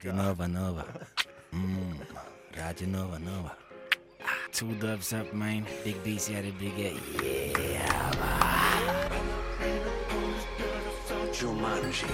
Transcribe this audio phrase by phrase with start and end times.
[0.00, 0.84] Radio Nova Nova.
[1.52, 2.00] Mm.
[2.54, 3.56] Radio Nova Nova.
[4.22, 5.66] Ah, Two dubs up, man.
[5.82, 6.94] Big BC at the big A.
[7.24, 8.10] Yeah,
[11.32, 12.06] Jumanji.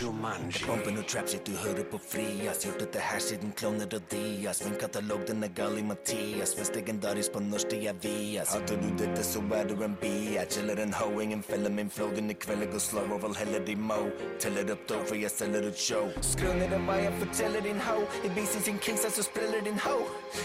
[0.00, 0.64] Jumanji.
[0.66, 2.62] Bomben og trapshit du hører på frias.
[2.64, 4.62] Gjort dette her siden klovner og Dias.
[4.64, 6.56] Min katalog den er gal i Mathias.
[6.58, 8.54] Mest legendarisk på norsk det er Vias.
[8.54, 10.58] Hater du dette, så er du en biatch.
[10.58, 12.10] Eller en ho, ingen feller min flow.
[12.16, 14.00] Denne kvelden går slow og vel heller de mo.
[14.40, 16.10] Teller opp da, for jeg selger ut show.
[16.22, 17.96] Skru ned den hva jeg forteller din ho.
[18.24, 19.96] I BC sin kings, så spiller din ho.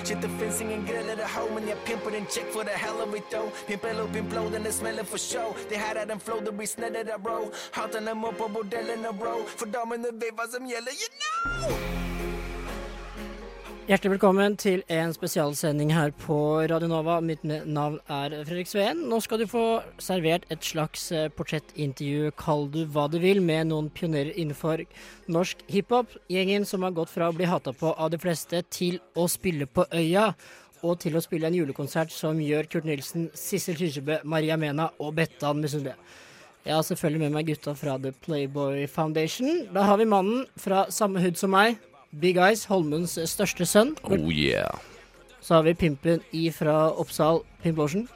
[0.04, 3.02] Shit, det finnes ingen grill eller ho, men jeg pimper din check for the hell
[3.02, 3.50] of it though.
[3.68, 5.56] Pimp eller pimp low, den er smeller for show.
[5.70, 7.50] Det her er en flow, det blir snedder av bro.
[7.72, 9.14] Haterne må på bordellene,
[9.46, 11.90] For damene vet hva som gjelder, you know!
[13.90, 16.36] Hjertelig velkommen til en spesialsending her på
[16.70, 17.16] Radio Nova.
[17.26, 19.02] Mitt navn er Fredrik Sveen.
[19.10, 19.64] Nå skal du få
[19.98, 24.84] servert et slags eh, portrettintervju, kall du hva du vil, med noen pionerer innenfor
[25.26, 26.14] norsk hiphop.
[26.30, 29.66] Gjengen som har gått fra å bli hata på av de fleste, til å spille
[29.66, 30.36] på Øya.
[30.86, 35.18] Og til å spille en julekonsert som gjør Kurt Nilsen, Sissel Kyrkjebø, Maria Mena og
[35.18, 35.98] Bettan misunnelige.
[36.66, 39.66] Jeg har selvfølgelig med meg gutta fra The Playboy Foundation.
[39.74, 41.80] Da har vi mannen fra samme hud som meg,
[42.20, 43.96] Big Eyes, Holmens største sønn.
[44.04, 44.76] Oh yeah.
[45.42, 48.08] Så har vi pimpen i fra Oppsal, Pimp Lotion.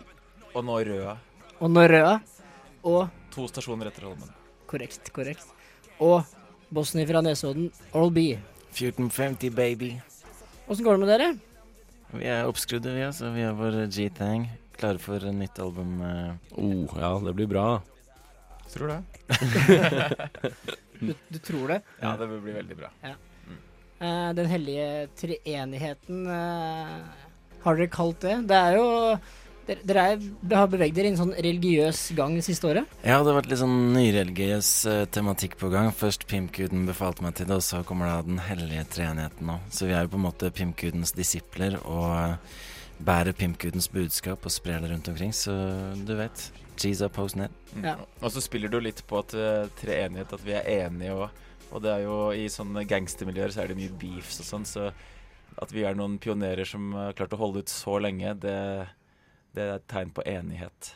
[0.53, 1.15] Og nå Røa.
[1.63, 2.17] Og Norrøa.
[2.83, 4.29] Og To stasjoner etter Holmen.
[4.67, 5.47] korrekt, korrekt.
[6.01, 6.25] Og
[6.73, 8.25] bossen fra Nesodden, Oral B.
[8.73, 9.93] 1450, baby.
[10.67, 11.31] Åssen går det med dere?
[12.13, 13.31] Vi er oppskrudde, vi, altså.
[13.33, 14.49] Vi har vår G-Tang.
[14.77, 16.01] Klare for nytt album.
[16.01, 16.35] Uh.
[16.57, 17.81] Oh, ja, det blir bra.
[18.71, 19.01] Tror det.
[21.03, 21.81] Du, du tror det?
[21.99, 22.89] Ja, det vil bli veldig bra.
[23.03, 26.99] Eh, den hellige treenigheten, uh,
[27.63, 28.41] har dere kalt det?
[28.49, 28.89] Det er jo
[29.63, 32.97] Dere, dere er, har beveget dere i en sånn religiøs gang det siste året?
[32.99, 35.87] Ja, det har vært litt sånn nyreligiøs uh, tematikk på gang.
[35.95, 39.55] Først pimpguden befalte meg til det, og så kommer da Den hellige treenigheten nå.
[39.71, 42.59] Så vi er jo på en måte pimpgudens disipler og uh,
[43.07, 45.31] bærer pimpgudens budskap og sprer det rundt omkring.
[45.31, 45.55] Så
[46.03, 46.43] du vet.
[46.77, 47.17] Cheese up.
[47.17, 47.47] Mm.
[47.83, 47.97] Ja.
[48.21, 51.41] Og så spiller du litt på at uh, treenighet, at vi er enige og
[51.73, 54.91] Og det er jo i sånne gangstermiljøer så er det mye beefs og sånn, så
[55.57, 58.53] at vi er noen pionerer som har klart å holde ut så lenge, det,
[59.57, 60.91] det er et tegn på enighet.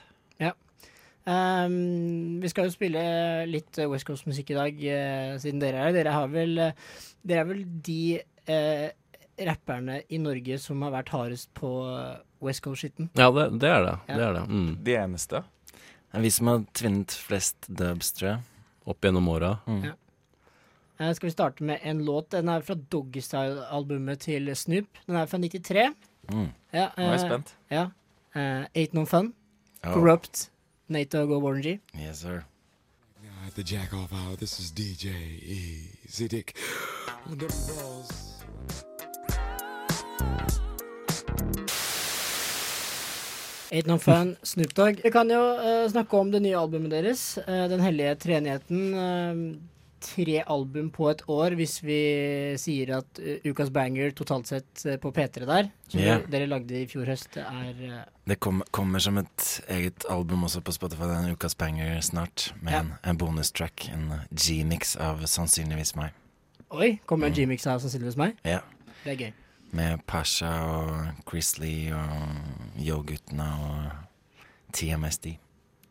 [1.27, 3.01] Ehm, vi skal jo spille
[3.49, 5.97] litt eh, West Coast-musikk i dag, uh, siden dere er her.
[5.97, 6.93] Dere, har vel, eh,
[7.27, 7.99] dere er vel de
[8.47, 8.87] uh,
[9.47, 12.15] rapperne i Norge som har vært hardest på eh,
[12.47, 13.11] West Coast-skitten.
[13.19, 13.95] Ja, det, det er det.
[14.07, 14.15] Ja.
[14.15, 14.45] Det er det.
[14.47, 14.71] Mm.
[14.87, 15.43] De eneste.
[16.11, 18.43] Det er vi som har tvinnet flest dubs, tror jeg.
[18.87, 19.57] Opp gjennom åra.
[19.67, 19.81] Mm.
[19.89, 19.95] Ja.
[20.99, 22.29] Eh, skal vi starte med en låt?
[22.31, 24.87] Den er fra Doggystyle-albumet til Snoop.
[25.05, 25.87] Den er fra 93.
[26.31, 26.47] Mm.
[26.73, 27.55] Ja, Nå er jeg eh, spent.
[27.71, 27.83] Ja.
[28.35, 29.33] Eh, Ain't No Fun.
[29.83, 30.49] Oh, Corrupt.
[30.89, 31.79] Nato Go Warren G.
[31.93, 32.45] Yes, sir.
[33.45, 35.07] At the jack off hour, this is DJ
[35.41, 36.53] Easy Dick.
[43.71, 45.01] Ain't No Fun, Snoop Dogg.
[45.03, 48.85] Vi kan jo uh, snakke om det nye albumet deres, uh, Den hellige treenigheten.
[48.93, 49.73] Uh,
[50.07, 51.95] tre album på et år, hvis vi
[52.61, 53.17] sier at
[53.49, 56.21] ukas banger totalt sett på P3 der, som yeah.
[56.29, 60.71] dere, lagde i fjor høst, er Det kom, kommer som et eget album også på
[60.77, 61.09] Spotify.
[61.17, 62.83] En ukas banger snart, med Ja.
[62.85, 63.89] en, en bonustrack.
[63.89, 66.13] En G-mix av sannsynligvis meg.
[66.69, 67.41] Oi, kommer en Mm.
[67.41, 68.37] G-mix av sannsynligvis meg?
[68.45, 68.61] Ja.
[69.03, 69.33] Det er gøy.
[69.75, 75.33] Med Pasha og Chris Lee og Yo-guttene og TMSD.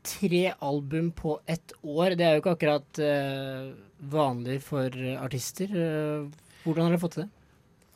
[0.06, 3.72] Tre album på ett år, det er jo ikke akkurat uh,
[4.12, 5.72] vanlig for artister.
[5.72, 6.30] Uh,
[6.64, 7.30] hvordan har dere fått til det?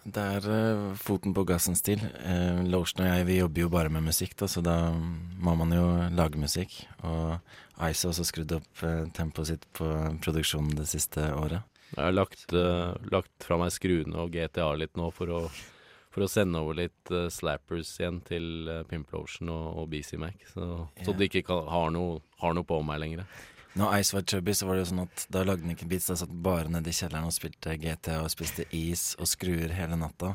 [0.01, 2.01] Det er uh, foten på gassen-stil.
[2.25, 5.75] Uh, Lotion og jeg vi jobber jo bare med musikk, da, så da må man
[5.77, 5.87] jo
[6.17, 6.73] lage musikk.
[7.05, 7.37] Og
[7.91, 9.91] Ice har også skrudd opp uh, tempoet sitt på
[10.25, 11.67] produksjonen det siste året.
[11.97, 15.41] Jeg har lagt, uh, lagt fra meg skruene og GTA litt nå for å,
[16.15, 20.37] for å sende over litt uh, slappers igjen til uh, Pimplotion og, og BC Mac.
[20.53, 20.69] Så,
[21.05, 23.25] så de ikke kan, har, noe, har noe på meg lenger.
[23.79, 26.09] Når Ice var chubby, så var det jo sånn at da lagde han ikke beats.
[26.11, 29.99] Da satt bare nede i kjelleren og spilte GTA og spiste is og skruer hele
[29.99, 30.33] natta.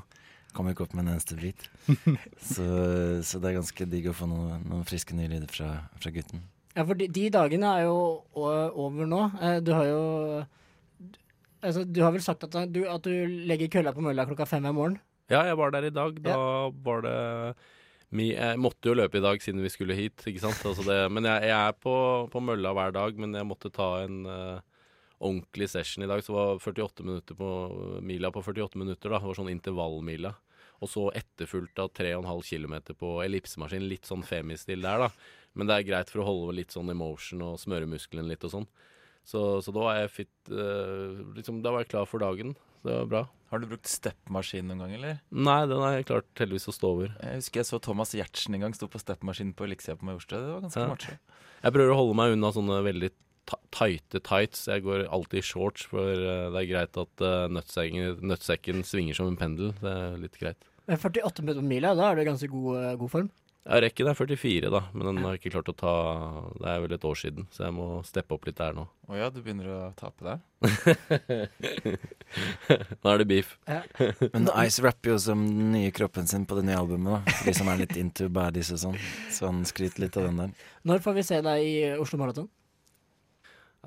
[0.56, 1.66] Kom ikke opp med en eneste bit.
[2.54, 2.68] så,
[3.28, 6.46] så det er ganske digg å få noe, noen friske nye lyder fra, fra gutten.
[6.76, 7.98] Ja, for de, de dagene er jo
[8.40, 9.20] over nå.
[9.44, 10.02] Eh, Du har jo
[11.64, 13.14] Altså, du har vel sagt at du, at du
[13.50, 15.00] legger kølla på mølla klokka fem i morgen?
[15.32, 16.20] Ja, jeg var der i dag.
[16.22, 16.38] Da
[16.86, 17.16] var det
[18.16, 20.62] Jeg måtte jo løpe i dag siden vi skulle hit, ikke sant.
[20.66, 21.96] Altså det, men jeg, jeg er på,
[22.32, 24.62] på mølla hver dag, men jeg måtte ta en uh,
[25.20, 26.24] ordentlig session i dag.
[26.24, 27.50] Så var 48 minutter på
[28.06, 29.20] mila på 48 minutter, da.
[29.20, 30.36] Det var sånn intervallmila.
[30.84, 33.88] Og så etterfulgt av 3,5 km på ellipsemaskin.
[33.90, 35.10] Litt sånn femistil der, da.
[35.56, 38.54] Men det er greit for å holde litt sånn emotion og smøre musklene litt og
[38.58, 38.68] sånn.
[39.26, 42.54] Så, så da var jeg fit eh, liksom, Da var jeg klar for dagen.
[42.86, 43.22] Det var bra.
[43.50, 45.20] Har du brukt stepmaskin noen gang, eller?
[45.34, 47.12] Nei, den har jeg klart heldigvis å stå over.
[47.24, 50.42] Jeg husker jeg så Thomas Giertsen en gang stå på stepmaskinen på Elixia på Majorstua.
[50.44, 50.90] Det var ganske Ja.
[50.94, 51.18] macho.
[51.66, 53.10] Jeg prøver å holde meg unna sånne veldig
[53.74, 54.68] tighte tights.
[54.70, 59.30] Jeg går alltid i shorts, for eh, det er greit at uh, nøttsekken svinger som
[59.32, 59.74] en pendel.
[59.82, 60.70] Det er litt greit.
[60.86, 63.30] Med 48 minutter på mila, da er du i ganske god, eh, god form.
[63.66, 65.94] Ja, rekken er 44, da, men den har jeg ikke klart å ta
[66.60, 68.84] Det er vel et år siden, så jeg må steppe opp litt der nå.
[69.10, 70.38] Å ja, du begynner å tape der?
[73.02, 73.56] Nå er det beef.
[74.36, 77.34] Men Ice rapper jo som den nye kroppen sin på det nye albumet, da.
[77.48, 79.00] De som er litt into baddies og sånn.
[79.34, 80.54] Så han skryter litt av den der.
[80.86, 82.46] Når får vi se deg i Oslo Maraton?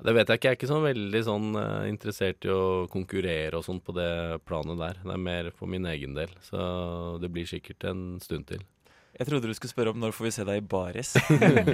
[0.03, 0.47] Det vet jeg ikke.
[0.47, 4.11] Jeg er ikke sånn veldig sånn eh, interessert i å konkurrere og sånn på det
[4.47, 4.99] planet der.
[5.03, 6.59] Det er mer for min egen del, så
[7.19, 8.63] det blir sikkert en stund til.
[9.19, 11.09] Jeg trodde du skulle spørre om når får vi se deg i baris.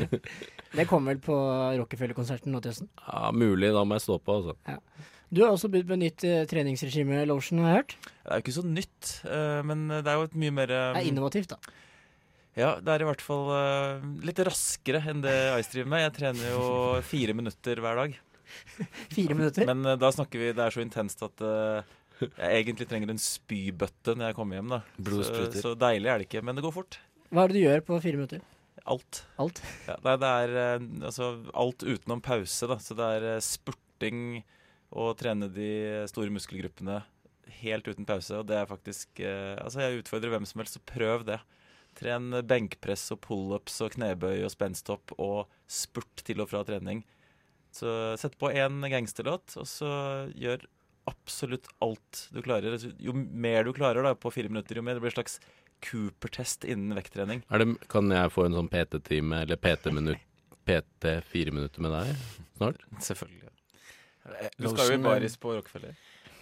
[0.77, 1.36] Det kommer vel på
[1.77, 2.89] Rockefeller-konserten nå til høsten.
[3.06, 3.69] Ja, mulig.
[3.75, 4.80] Da må jeg stå på, altså.
[5.30, 7.95] Du har også begynt med nytt uh, treningsregime, Lotion, har jeg hørt.
[8.01, 10.97] Det er jo ikke så nytt, uh, men det er jo et mye mer um,
[10.97, 11.75] Det er innovativt, da.
[12.56, 16.06] Ja, det er i hvert fall uh, litt raskere enn det Ice driver med.
[16.06, 16.65] Jeg trener jo
[17.06, 18.18] fire minutter hver dag.
[19.15, 19.69] Fire minutter.
[19.69, 21.42] Men uh, da snakker vi Det er så intenst at
[22.21, 24.71] jeg egentlig trenger en spybøtte når jeg kommer hjem.
[24.71, 24.81] da
[25.27, 27.00] så, så deilig er det ikke, men det går fort.
[27.31, 28.44] Hva er det du gjør på fire minutter?
[28.86, 29.24] Alt.
[29.42, 29.62] Alt?
[29.88, 32.77] Ja, det er eh, altså alt utenom pause, da.
[32.81, 34.44] Så det er eh, spurting
[34.95, 35.69] og trene de
[36.12, 37.01] store muskelgruppene
[37.62, 38.38] helt uten pause.
[38.38, 41.39] Og det er faktisk eh, Altså, jeg utfordrer hvem som helst, så prøv det.
[41.98, 47.06] Tren benkpress og pullups og knebøy og spensthopp og spurt til og fra trening.
[47.75, 47.89] Så
[48.19, 49.89] sett på én gangsterlåt, og så
[50.36, 50.63] gjør
[51.10, 52.75] absolutt alt du klarer.
[52.75, 55.39] Altså, Jo mer du klarer da på fire minutter, jo mer det blir en slags
[55.86, 57.44] Cooper-test innen vekttrening.
[57.54, 60.24] Er det, kan jeg få en sånn PT-time eller PT-minutt
[60.66, 62.16] PT fire minutter med deg
[62.58, 62.80] snart?
[63.06, 63.52] Selvfølgelig.
[64.26, 65.94] Eh, Du skal jo i baris på Rockefeller.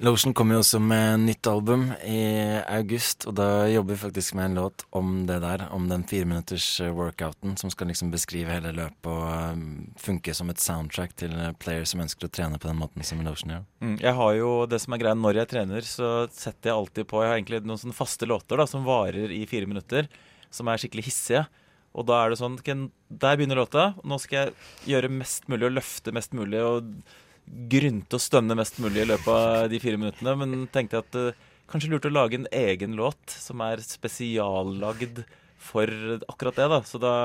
[0.01, 2.23] Lotion kommer jo også med nytt album i
[2.65, 6.65] august, og da jobber vi faktisk med en låt om det der, om den fireminutters
[6.81, 9.63] eh, workouten som skal liksom beskrive hele løpet og um,
[10.01, 13.21] funke som et soundtrack til eh, players som ønsker å trene på den måten som
[13.23, 13.65] Lotion gjør.
[13.85, 17.09] Mm, jeg har jo det som er greia når jeg trener, så setter jeg alltid
[17.13, 20.09] på Jeg har egentlig noen sånne faste låter da som varer i fire minutter,
[20.49, 21.45] som er skikkelig hissige.
[21.93, 23.93] Og da er det sånn Der begynner låta.
[24.01, 26.89] Nå skal jeg gjøre mest mulig og løfte mest mulig og
[27.45, 30.35] grynte og stønne mest mulig i løpet av de fire minuttene.
[30.39, 31.31] Men tenkte at uh,
[31.71, 35.23] kanskje lurt å lage en egen låt som er spesiallagd
[35.63, 35.89] for
[36.27, 36.69] akkurat det.
[36.71, 37.15] da Så da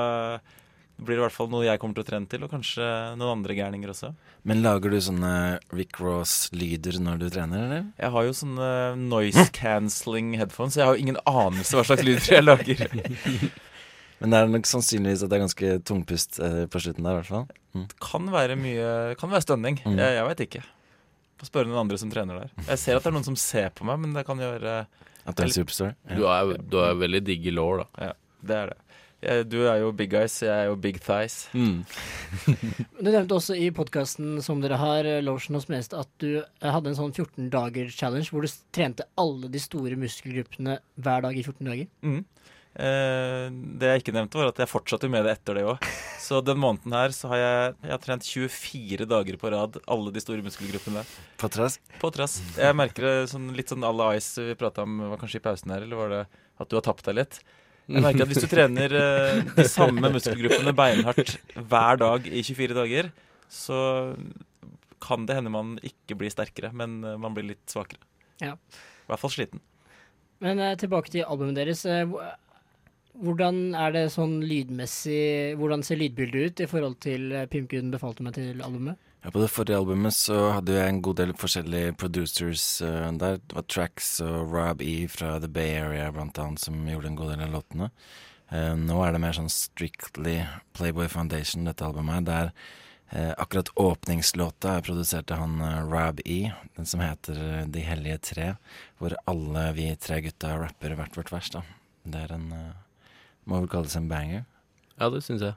[0.99, 2.85] blir det i hvert fall noe jeg kommer til å trene til, og kanskje
[3.15, 4.11] noen andre gærninger også.
[4.47, 5.31] Men lager du sånne
[5.75, 7.87] Rick Ross-lyder når du trener, eller?
[7.99, 8.69] Jeg har jo sånne
[8.99, 12.83] noise cancelling headphones, så jeg har jo ingen anelse hva slags lyder jeg lager.
[14.19, 17.21] Men det er nok sannsynligvis at det er ganske tungpust eh, på slutten der, i
[17.21, 17.45] hvert fall.
[17.77, 17.85] Mm.
[18.03, 18.89] Kan være mye
[19.19, 19.79] Kan være stønning.
[19.85, 19.95] Mm.
[20.01, 20.63] Jeg, jeg veit ikke.
[21.39, 22.51] Få spørre noen andre som trener der.
[22.65, 25.37] Jeg ser at det er noen som ser på meg, men det kan gjøre At
[25.37, 25.95] du er en superstar.
[26.11, 28.09] Du er, du er veldig digg i lår, da.
[28.09, 28.13] Ja,
[28.49, 28.79] det er det.
[29.19, 31.49] Jeg, du er jo big eyes, jeg er jo big thighs.
[32.99, 36.69] Du nevnte også i podkasten som dere har, eh, Lotion og Smest, at du eh,
[36.71, 41.35] hadde en sånn 14 dager challenge hvor du trente alle de store muskelgruppene hver dag
[41.35, 41.89] i 14 dager.
[42.05, 42.21] Mm.
[42.77, 45.87] Eh, det jeg ikke nevnte, var at jeg fortsatte med det etter det òg.
[46.29, 50.11] Så den måneden her så har jeg, jeg har trent 24 dager på rad, alle
[50.13, 51.01] de store muskelgruppene.
[51.41, 51.79] På trass.
[51.97, 52.37] På trass.
[52.53, 55.45] Jeg merker det sånn, litt sånn à la Ice vi prata om, var kanskje i
[55.47, 56.19] pausen her, eller var det
[56.59, 57.39] at du har tapt deg litt?
[57.89, 62.77] Jeg merker at hvis du trener eh, de samme muskelgruppene beinhardt hver dag i 24
[62.77, 63.09] dager,
[63.49, 63.79] så
[65.01, 68.03] kan det hende man ikke blir sterkere, men eh, man blir litt svakere.
[68.43, 68.53] Ja.
[68.53, 69.63] I hvert fall sliten.
[70.45, 71.81] Men eh, tilbake til albumet deres.
[73.13, 77.91] Hvor- hvordan er det sånn lydmessig Hvordan ser lydbildet ut i forhold til eh, Pimkuden
[77.91, 78.97] befalte meg til albumet?
[79.23, 83.35] Ja, på det forrige albumet så hadde jeg en god del forskjellige producers uh, der.
[83.43, 87.17] Det var Trax og Rob E fra The Bay Area blant annet som gjorde en
[87.19, 87.89] god del av låtene.
[88.49, 92.15] Uh, nå er det mer sånn strictly Playboy Foundation, dette albumet.
[92.15, 92.53] her, Der
[93.11, 95.59] uh, akkurat åpningslåta er produsert av han
[95.91, 98.55] Rob E, den som heter De hellige tre.
[98.99, 101.65] Hvor alle vi tre gutta rapper hvert vårt vers, da.
[102.05, 102.53] Det er en
[103.45, 104.45] Må vel kalles en banger.
[104.99, 105.55] Ja, det syns jeg.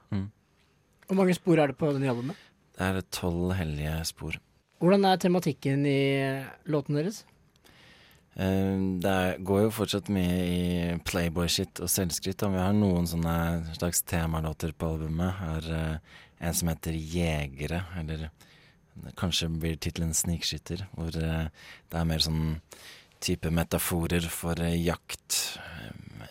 [1.09, 2.39] Hvor mange spor er det på denne albumet?
[2.79, 4.39] Det er tolv hellige spor.
[4.83, 5.99] Hvordan er tematikken i
[6.71, 7.25] låten deres?
[8.35, 10.63] Eh, Det er, går jo fortsatt mye i
[11.05, 12.43] playboy-shit og selvskryt.
[12.43, 15.35] Vi har noen sånne slags temalåter på albumet.
[15.43, 15.99] Har eh,
[16.41, 18.31] en som heter Jegere, eller
[19.21, 20.87] kanskje blir tittelen Snikskytter.
[20.97, 21.47] Hvor eh,
[21.93, 22.57] det er mer sånn
[23.23, 25.59] type metaforer for jakt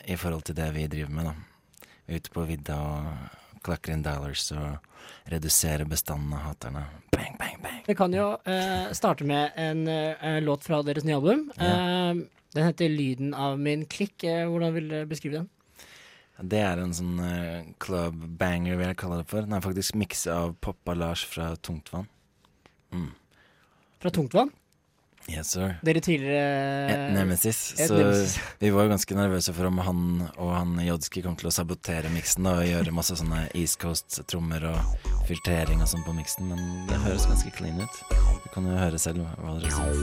[0.05, 1.85] i forhold til det vi driver med, da.
[2.11, 6.83] Ute på vidda og klakker inn dollars og reduserer bestanden av haterne.
[7.13, 7.79] Bang, bang, bang.
[7.85, 11.47] Vi kan jo eh, starte med en eh, låt fra deres nye album.
[11.57, 14.25] Eh, den heter 'Lyden av min klikk'.
[14.27, 15.49] Eh, hvordan vil dere beskrive den?
[16.41, 19.45] Det er en sånn eh, club banger, vil jeg kalle det for.
[19.45, 22.09] Den er faktisk miksa av Poppa Lars fra Tungtvann.
[22.91, 23.11] Mm.
[24.01, 24.49] Fra Tungtvann?
[25.29, 25.75] Yes, sir.
[25.85, 27.59] Dere tidligere Et Nemesis.
[27.79, 28.39] et Så Nemesis.
[28.63, 30.01] vi var jo ganske nervøse for om han
[30.37, 35.07] og han Jodski kom til å sabotere miksen og gjøre masse sånne East Coast-trommer og
[35.29, 38.01] filtrering og sånn på miksen, men det høres ganske clean ut.
[38.43, 40.01] Du kan jo høre selv hva dere syns.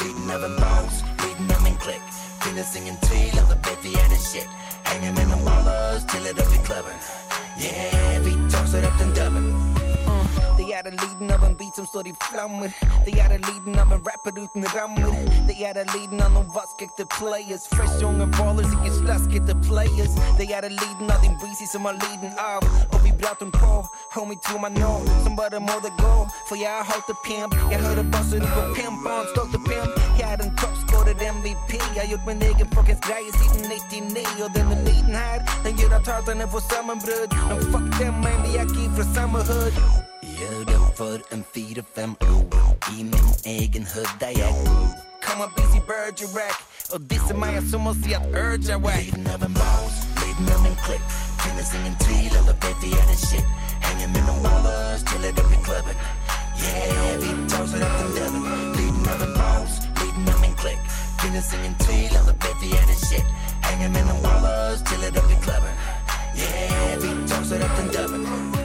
[0.00, 2.10] Lyden av en bounce, lyden av min klikk.
[2.44, 4.58] Finnes ingen tvil, alle vet vi er det shit.
[4.90, 7.00] Henger mellom alle oss til det blir klubben.
[7.60, 9.10] Yeah, we toss it up and
[9.40, 9.69] Mm.
[10.80, 12.70] Er det lyden av en beat som står i flammer.
[13.04, 15.12] Det er det lyden av en rapper uten rammer.
[15.48, 17.66] Det er det lyden av noen vaskekte players.
[17.72, 20.14] Fresh unge ballers, ikke slaskete players.
[20.38, 22.64] Det er det lyden av din breezy som har lyden av.
[22.94, 23.74] Og vibratoren på,
[24.16, 24.92] homie to my nå,
[25.24, 26.16] som bare må det gå.
[26.48, 27.52] For jeg har holdt det pimp.
[27.72, 29.90] Jeg hører bassen på pimp, og han stolte pimp.
[30.20, 31.70] Jeg er en toppskårer MVP.
[31.76, 34.24] Jeg har gjort min egen fuckings greie siden 99.
[34.44, 37.36] Og denne lyden her, den gjør at haterne får sammenbrudd.
[37.50, 40.09] Men fuck dem, man, vi er ikke fra samme hood.
[40.40, 42.54] Gjør det for en fire-fem ord.
[42.92, 44.88] I min egen hood der jeg bor.
[45.24, 46.56] Come on, busy bird, you rack.
[46.92, 49.02] Og disse meg er som å si at urge er wack.
[49.04, 51.04] Lyden av en bounce, lyden av en klikk.
[51.42, 53.50] Finnes ingen tvil, alle vet vi er det shit.
[53.84, 56.00] Henger mellom alle oss til det blir klubben.
[56.62, 58.72] Yeah, vi tosser opp den dubben.
[58.78, 60.82] Lyden av en bounce, lyden av en klikk.
[61.20, 63.28] Finnes ingen tvil, alle vet vi er det shit.
[63.68, 65.84] Henger mellom alle oss til det blir klubben.
[66.40, 68.24] Yeah, vi tosser opp den dubben.
[68.24, 68.59] Jeg er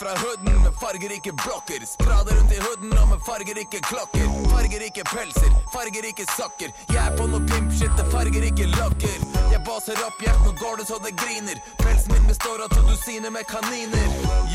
[0.00, 1.80] fra hooden med fargerike blokker.
[1.86, 4.24] Sprader rundt i hooden og med fargerike klokker.
[4.54, 6.70] Fargerike pelser, fargerike sokker.
[6.94, 9.16] Jeg er på noe pimpshit, det fargerike lokker.
[9.52, 11.58] Jeg baser opp hjertet, nå går det så det griner.
[11.82, 14.06] Pelsen min består av to dusiner med kaniner.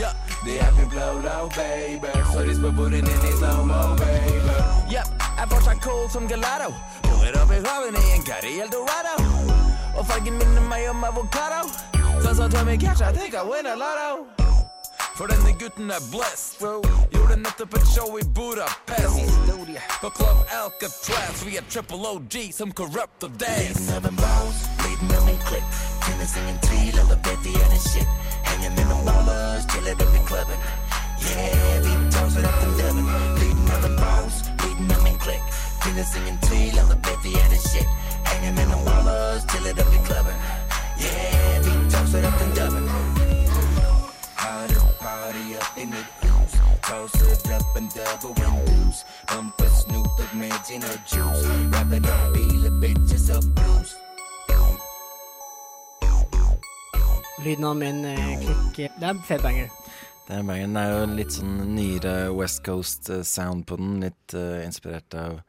[0.02, 0.10] Ja,
[0.46, 2.14] det er min blow-low, baby.
[2.48, 4.58] Rist på bordet inn i slow-mo, baby.
[4.96, 5.04] Ja,
[5.38, 6.72] er fortsatt cool som gelato.
[7.06, 9.16] Puller opp i i en Gary Eldorado.
[9.94, 11.70] Og fargen minner meg om avokado.
[12.24, 14.46] Sånn som Tommy Cash, I think I win a lotto.
[15.16, 16.60] For denne gutten er blessed.
[17.14, 19.16] Gjorde nettopp et show i Budapest.
[20.02, 21.44] På Club Alcatraz.
[21.46, 23.80] Vi er triple OG som corrupt og dance.
[23.80, 25.80] Lyden av en bounce, lyden av en klikk.
[26.04, 28.12] Finnes ingen tvil, alle vet vi er det shit.
[28.50, 30.70] Henger mellom alle oss til det blir klubben.
[31.24, 33.10] Yeah, vi tosser opp den dubben.
[33.40, 35.60] Lyden av en bounce, lyden av en klikk.
[35.88, 38.00] Finnes ingen tvil, alle vet vi er det shit.
[38.34, 40.48] Henger mellom alle oss til det blir klubben.
[41.00, 42.90] Yeah, vi tosser opp den dubben.
[42.92, 43.15] Hottest
[45.36, 46.56] party up in the house.
[46.82, 49.06] Toss it up and double and deuce.
[49.28, 51.48] Bump a Snoop of meds in og juice.
[51.72, 53.96] Wrap it up, feel bitches of blues.
[57.44, 58.94] Lyden av min eh, klikk.
[59.00, 59.70] Det er fet banger.
[60.28, 60.66] Det er, banger.
[60.66, 64.00] Den er jo litt sånn nyere West Coast eh, sound på den.
[64.02, 65.42] Litt uh, inspirert av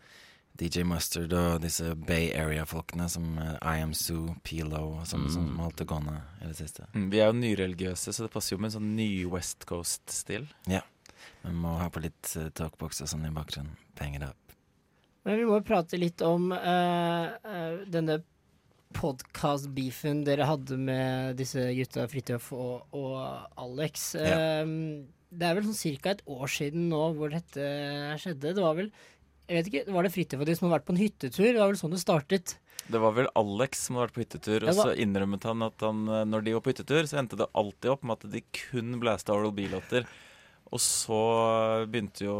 [0.61, 5.49] DJ Mustard og disse Bay Area-folkene som eh, I Am Sue, Pilo og sånn, som
[5.61, 6.89] holdt det gående i det siste.
[6.95, 10.49] Mm, Vi er jo nyreligiøse, så det passer jo med en sånn ny West Coast-stil.
[10.71, 10.83] Ja.
[11.43, 13.77] Vi må ha på litt uh, talkbox og sånn i bakgrunnen.
[13.99, 14.57] Penger det opp.
[15.27, 18.21] Men vi må prate litt om uh, uh, denne
[18.97, 23.19] podkast-beefen dere hadde med disse gutta Fridtjof og, og
[23.61, 24.13] Alex.
[24.17, 24.63] Ja.
[24.63, 25.05] Eh,
[25.37, 26.15] det er vel sånn ca.
[26.15, 27.67] et år siden nå hvor dette
[28.23, 28.55] skjedde.
[28.57, 28.93] Det var vel
[29.47, 31.47] jeg vet ikke, Var det Fridtjof og de som hadde vært på en hyttetur?
[31.47, 32.57] Det var vel sånn det startet.
[32.87, 35.83] Det var vel Alex som hadde vært på hyttetur, Ja, og så innrømmet han at
[35.83, 38.43] han, eh, når de var på hyttetur, så endte det alltid opp med at de
[38.55, 40.07] kun blæste Oral B-låter.
[40.75, 41.21] Og så
[41.87, 42.37] begynte jo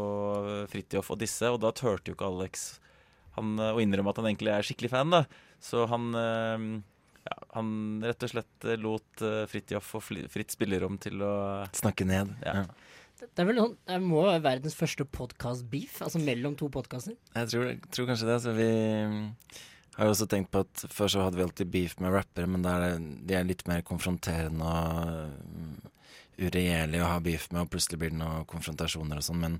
[0.71, 2.79] Fridtjof og disse, og da turte jo ikke Alex
[3.37, 5.23] han, eh, å innrømme at han egentlig er skikkelig fan, da.
[5.63, 6.67] Så han eh,
[7.27, 7.71] ja, han
[8.03, 11.33] rett og slett lot Fritjof Fridtjof få fritt spillerom til å
[11.75, 12.35] Snakke ned.
[12.45, 12.61] Ja.
[12.61, 12.67] Ja.
[13.17, 17.15] Det er vel sånn, det må være verdens første podkast-beef, altså mellom to podkaster.
[17.33, 18.37] Jeg tror, tror kanskje det.
[18.43, 18.67] Så vi
[19.09, 19.25] mm,
[19.97, 22.61] har jo også tenkt på at før så hadde vi alltid beef med rappere, men
[22.69, 24.69] er de er litt mer konfronterende og
[25.49, 25.77] mm,
[26.37, 29.41] uregjerlige å ha beef med, og plutselig blir det noen konfrontasjoner og sånn.
[29.41, 29.53] Men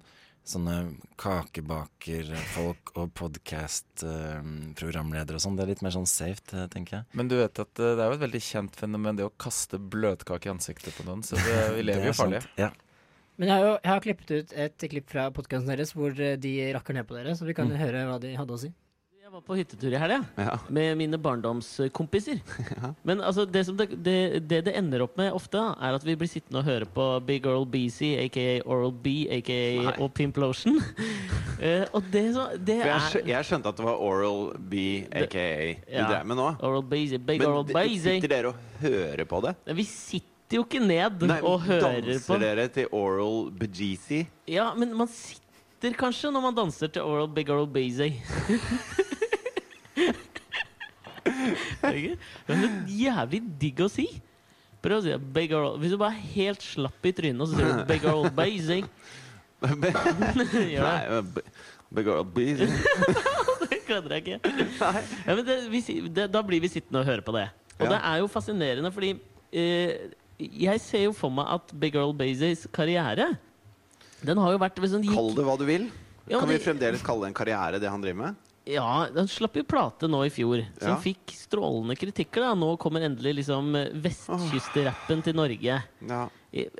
[0.48, 0.76] sånne
[1.20, 7.04] kakebakerfolk og podkast-programledere og sånn, det er litt mer sånn safe, tenker jeg.
[7.18, 9.76] Men du vet at eh, det er jo et veldig kjent fenomen, det å kaste
[9.82, 11.22] bløtkake i ansiktet på noen.
[11.28, 12.42] Så det, vi lever Det er jo farlig.
[12.46, 12.54] sant.
[12.62, 12.70] Ja.
[13.38, 16.36] Men jeg har jo jeg har klippet ut et klipp fra podkasten deres hvor eh,
[16.42, 18.72] de rakker ned på dere, så vi kan jo høre hva de hadde å si.
[19.28, 20.54] Jeg var på hyttetur i helga Ja.
[20.72, 22.40] med mine barndomskompiser.
[23.08, 24.14] Men altså, det, som det, det,
[24.48, 27.46] det det ender opp med ofte, er at vi blir sittende og høre på Big
[27.46, 29.94] Oral BC, aka Oral B, aka Nei.
[30.00, 30.80] og Pimp Lotion.
[31.58, 34.82] Eh, og det, så, det jeg, skjø er jeg skjønte at det var Oral B,
[35.10, 35.46] aka
[35.88, 36.04] du Ja.
[36.06, 36.44] drev med nå.
[36.62, 38.04] Oral BC, Big Men Oral BC.
[38.04, 39.56] sitter dere og hører på det?
[39.80, 42.08] Vi sitter sitter jo ikke ned Nei, og hører på.
[42.08, 44.22] danser dere til Oral Bejeezy?
[44.48, 48.14] Ja, men man sitter kanskje når man danser til Oral Big Oral ikke?
[52.48, 54.08] Men det er jævlig digg å si.
[54.84, 55.18] Prøv å si.
[55.36, 55.76] Big Oral.
[55.82, 58.80] Hvis du bare er helt slapp i trynet, og så sier du Big Oral Bazy.
[59.68, 61.22] Nei,
[61.92, 62.68] Big Oral Bejeezy.
[63.68, 64.40] Det kødder jeg ikke.
[64.80, 67.50] Ja, men det, vi, det, da blir vi sittende og høre på det.
[67.78, 67.92] Og Ja.
[67.94, 69.14] det er jo fascinerende, fordi
[69.52, 70.08] eh,
[70.40, 73.38] jeg ser jo for meg at Big Girl Bazies karriere
[74.24, 75.88] Den har jo vært liksom, gikk- Kall det hva du vil.
[76.28, 78.36] Ja, Kan vi det- fremdeles kalle det en karriere, det han driver med?
[78.68, 80.98] Ja, den slapp jo plate nå i fjor, som Ja.
[81.00, 82.42] fikk strålende kritikker.
[82.44, 85.84] da Nå kommer endelig liksom eh, vestkystrappen til Norge.
[86.08, 86.30] Ja.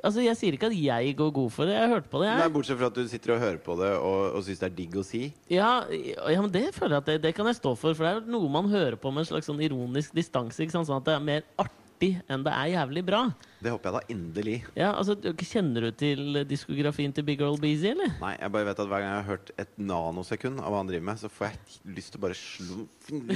[0.04, 2.28] Altså, Jeg sier ikke at jeg går god for det, jeg har hørt på det.
[2.34, 2.52] Nei, Jeg.
[2.52, 4.92] Bortsett fra at du sitter og hører på det og, og syns det er digg
[5.00, 5.32] å si.
[5.48, 8.16] Ja, ja, men det føler jeg at det, det kan jeg stå for, for det
[8.16, 10.58] er noe man hører på med en slags sånn ironisk distanse.
[10.68, 11.72] Sånn at det er mer artig
[12.06, 13.20] enn det er jævlig bra.
[13.58, 14.56] Det håper jeg da inderlig.
[14.78, 18.14] Ja, altså, Kjenner du til diskografien til Big Girl Beezy, eller?
[18.22, 20.90] Nei, jeg bare vet at hver gang jeg har hørt et nanosekund av hva han
[20.92, 21.58] driver med, så får jeg
[21.98, 22.86] lyst til å bare slå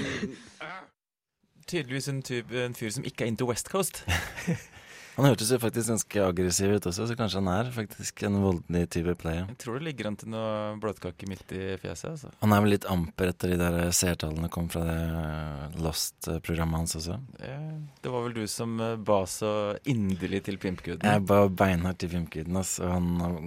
[1.73, 4.02] Tydeligvis en, type, en fyr som ikke er into West Coast.
[5.12, 8.87] Han hørtes jo faktisk ganske aggressiv ut også, så kanskje han er faktisk en voldelig
[8.95, 9.45] type player.
[9.50, 12.07] Jeg tror det ligger an til noe bløtkake midt i fjeset.
[12.14, 12.31] Altså.
[12.40, 16.97] Han er vel litt amper etter de der seertallene kom fra det eh, Lost-programmet hans
[17.02, 17.19] også.
[17.37, 19.52] Det, var vel du som eh, ba så
[19.85, 21.04] inderlig til pimpguden.
[21.04, 23.38] Jeg ba beinhardt til Pimpguden, og han har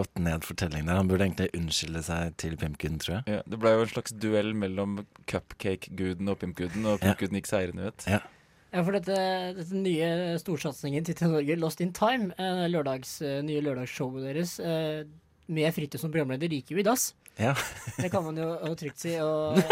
[0.00, 1.00] gått ned for telling der.
[1.02, 3.38] Han burde egentlig unnskylde seg til Pimpguden, tror jeg.
[3.40, 5.00] Ja, det ble jo en slags duell mellom
[5.30, 7.10] cupcake-guden og pimpguden, og Ja.
[7.10, 8.06] pimpguden gikk seirende ut.
[8.06, 8.22] Ja.
[8.70, 9.14] Ja, for dette,
[9.56, 15.04] dette nye storsatsingen til Norge, Lost in Time, eh, lørdags, eh, nye lørdagsshowet deres, eh,
[15.50, 17.14] med Fritte som programleder, ryker jo i dass.
[17.36, 17.54] Ja.
[17.96, 19.16] Det kan man jo trygt si.
[19.18, 19.58] Og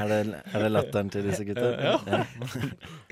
[0.00, 0.18] Er det,
[0.52, 1.70] er det latteren til disse gutta?
[1.80, 1.96] Ja.
[2.06, 2.24] Ja.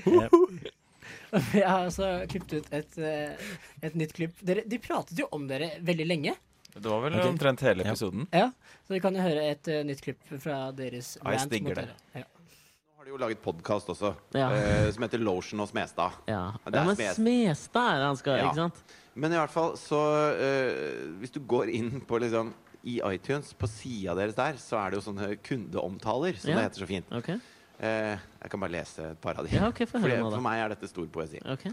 [1.53, 2.97] jeg har altså klippet ut et,
[3.81, 4.37] et nytt klipp.
[4.45, 6.35] Dere, de pratet jo om dere veldig lenge.
[6.73, 7.29] Det var vel okay.
[7.29, 8.27] omtrent hele episoden.
[8.31, 8.51] Ja,
[8.87, 11.89] så vi kan jo høre et uh, nytt klipp fra deres Ja, jeg stigger digger
[11.89, 12.21] det.
[12.21, 12.27] Ja.
[13.09, 14.51] De jo laget podkast også, Ja.
[14.53, 16.11] eh, som heter Lotion og Smestad.
[16.27, 18.43] Ja, ja men Smestad Smestad er det han skal, Ja.
[18.45, 18.83] ikke sant?
[19.15, 20.01] Men i hvert fall, så
[20.37, 24.91] eh, Hvis du går inn på liksom i iTunes, på sida deres der, så er
[24.91, 27.05] det jo sånne kundeomtaler, som det heter så fint.
[27.11, 27.39] Okay.
[27.79, 29.55] Eh, jeg kan bare lese et par av de.
[29.55, 30.29] Ja, okay, for, da.
[30.29, 31.39] for meg er dette stor poesi.
[31.43, 31.71] Okay.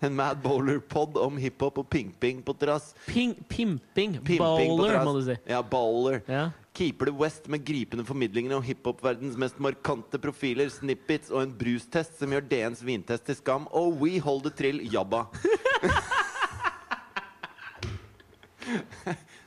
[0.00, 2.94] En Mad Bowler-pod om hiphop og ping-ping på trass.
[3.06, 4.16] Ping, Pimping.
[4.24, 5.36] Pimping Bowler, må du si.
[5.46, 6.22] Ja, bowler.
[6.26, 6.48] Ja.
[6.80, 12.16] Keeper det West med gripende formidlinger om hiphop-verdens mest markante profiler, snippets og en brustest
[12.16, 13.66] som gjør DNs vintest til skam.
[13.76, 15.26] Og we hold the trill jabba.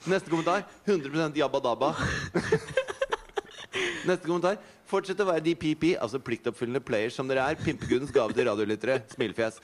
[0.05, 1.89] Neste kommentar 100 jabba dabba.
[4.05, 4.61] Neste kommentar
[4.93, 7.57] Fortsett å være de PP, altså pliktoppfyllende players som dere er.
[7.57, 9.01] Pimpegudens gave til radiolyttere.
[9.09, 9.57] Smilefjes.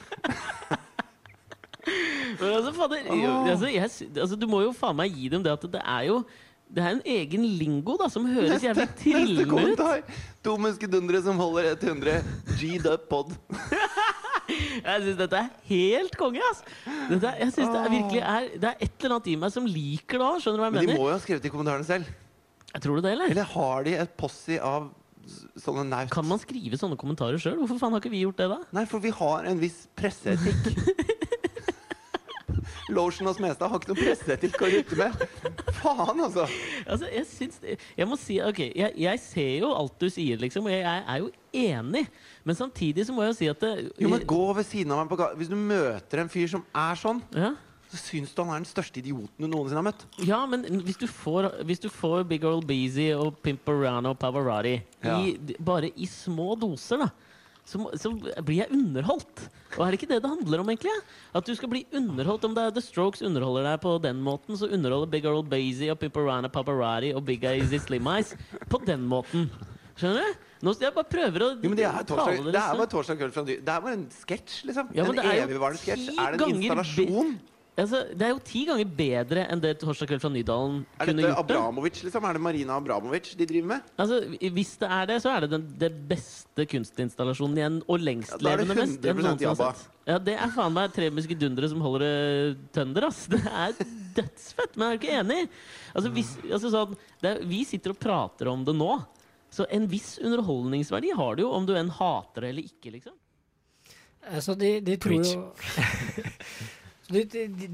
[2.40, 3.06] Men altså, fader,
[3.46, 6.16] altså, jeg, altså, du må jo faen meg gi dem det at det er jo
[6.70, 10.12] Det er en egen lingo da som høres jævlig trillende ut.
[10.46, 12.20] To muskedundere som holder 100.
[12.60, 13.32] G'd up pod.
[14.50, 16.62] Jeg syns dette er helt konge, ass!
[17.10, 19.66] Dette, jeg synes det er virkelig er Det er et eller annet i meg som
[19.68, 20.40] liker det òg.
[20.42, 20.98] Skjønner du hva jeg Men de mener?
[21.02, 22.08] må jo ha skrevet i kommentarene selv.
[22.70, 23.30] Jeg tror du det, eller?
[23.34, 24.88] Eller har de et posse av
[25.58, 26.10] sånne naut?
[26.14, 27.58] Kan man skrive sånne kommentarer sjøl?
[27.62, 28.58] Hvorfor faen har ikke vi gjort det, da?
[28.78, 30.70] Nei, for vi har en viss presseetikk.
[32.94, 35.24] Lotion og Smestad har ikke noe presseetikk å rutte med.
[35.80, 36.44] Faen, altså.
[36.86, 37.60] Altså, jeg syns
[37.96, 41.04] Jeg må si OK, jeg, jeg ser jo alt du sier, liksom, og jeg, jeg
[41.06, 41.30] er jo
[41.64, 42.04] enig.
[42.46, 45.02] Men samtidig så må jeg jo si at det, Jo, men Gå ved siden av
[45.02, 45.36] meg på gata.
[45.40, 47.52] Hvis du møter en fyr som er sånn, ja.
[47.90, 50.04] så syns du han er den største idioten du noensinne har møtt.
[50.26, 55.16] Ja, men hvis du får, hvis du får Big Old Beezy og Pimperano Pavarotti Ja.
[55.24, 57.10] i, bare i små doser, da,
[57.70, 58.10] så, så
[58.42, 59.46] blir jeg underholdt.
[59.76, 60.94] Og er det ikke det det handler om, egentlig?
[61.38, 62.46] At du skal bli underholdt.
[62.48, 65.90] Om det er The Strokes underholder deg på den måten, så underholder Big Old Bazy
[65.92, 68.34] og Pimperano Pavarotti og Big Easy Slim Eyes
[68.72, 69.46] på den måten.
[70.00, 70.46] Skjønner du?
[70.60, 73.20] Nå jeg bare prøver å Jo, men Det er, torsdag, tale det er bare torsdag
[73.20, 73.54] kveld fra ny...
[73.64, 74.90] Det er bare en sketsj, liksom.
[74.96, 76.10] Ja, en det evigvarende sketsj.
[76.20, 77.32] Er det en installasjon?
[77.80, 81.22] Altså, det er jo ti ganger bedre enn det Torsdag kveld fra Nydalen Er kunne
[81.24, 81.54] gjort det.
[81.56, 82.24] Abramovic, liksom?
[82.28, 83.86] Er det Marina Abramovic de driver med?
[83.96, 84.18] Altså,
[84.58, 88.52] Hvis det er det, så er det den det beste kunstinstallasjonen igjen, og Ja, da
[88.52, 89.06] er det lengstlevende mest.
[89.06, 89.70] jeg 100% noensinne Jabba.
[90.10, 93.22] Ja, det er faen meg tre muskedundere som holder det tønder, ass.
[93.30, 93.72] Det er
[94.18, 95.40] dødsfett, men jeg er ikke enig?
[95.94, 98.90] Altså, hvis, altså sånn, det er, Vi sitter og prater om det nå,
[99.50, 103.14] så en viss underholdningsverdi har det jo, om du enn hater det eller ikke, liksom.
[104.28, 105.52] Eh, Så de, de tror jo
[107.10, 107.24] De,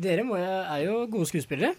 [0.00, 1.74] Dere må jo, er jo gode skuespillere.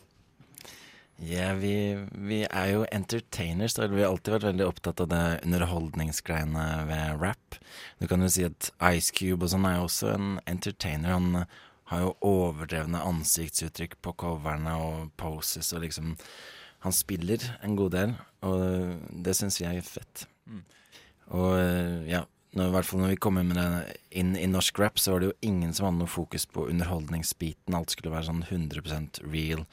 [1.17, 3.73] Ja, vi, vi er jo entertainers.
[3.73, 3.87] Da.
[3.89, 7.57] Vi har alltid vært veldig opptatt av det underholdningsgreiene ved rap.
[7.97, 11.15] Du kan jo si at Ice Cube og sånn er jo også en entertainer.
[11.15, 11.47] Han
[11.89, 16.15] har jo overdrevne ansiktsuttrykk på coverne og poses og liksom
[16.85, 18.11] Han spiller en god del,
[18.45, 20.27] og det syns vi er fett.
[20.45, 20.59] Mm.
[21.33, 22.19] Og ja,
[22.57, 25.13] når, i hvert fall når vi kom inn, med det, inn i norsk rap, så
[25.13, 27.77] var det jo ingen som hadde noe fokus på underholdningsbiten.
[27.77, 29.63] Alt skulle være sånn 100% real.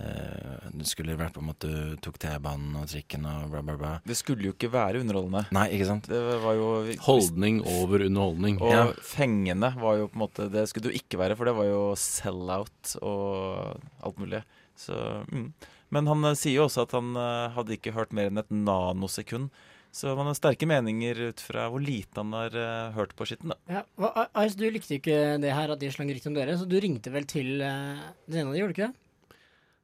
[0.00, 3.90] Uh, du skulle rappe om at du tok T-banen og trikken og bla, bla, bla.
[4.06, 5.42] Det skulle jo ikke være underholdende.
[5.52, 6.06] Nei, ikke sant?
[6.08, 6.68] Det var jo
[7.04, 8.60] Holdning over underholdning.
[8.62, 8.86] Og Ja.
[9.04, 11.68] fengende var jo på en måte Det skulle det jo ikke være, for det var
[11.68, 14.44] jo sell-out og alt mulig.
[14.78, 14.94] Så,
[15.28, 15.52] mm.
[15.90, 18.50] Men han eh, sier jo også at han eh, hadde ikke hørt mer enn et
[18.54, 19.50] nanosekund.
[19.90, 23.50] Så man har sterke meninger ut fra hvor lite han har uh, hørt på skitten.
[23.50, 23.80] da.
[23.80, 24.26] Ja.
[24.44, 26.78] Ice, du likte jo ikke det her at de slang rykte om dere, så du
[26.82, 27.98] ringte vel til uh,
[28.30, 29.06] den ene av de, gjorde du ikke det?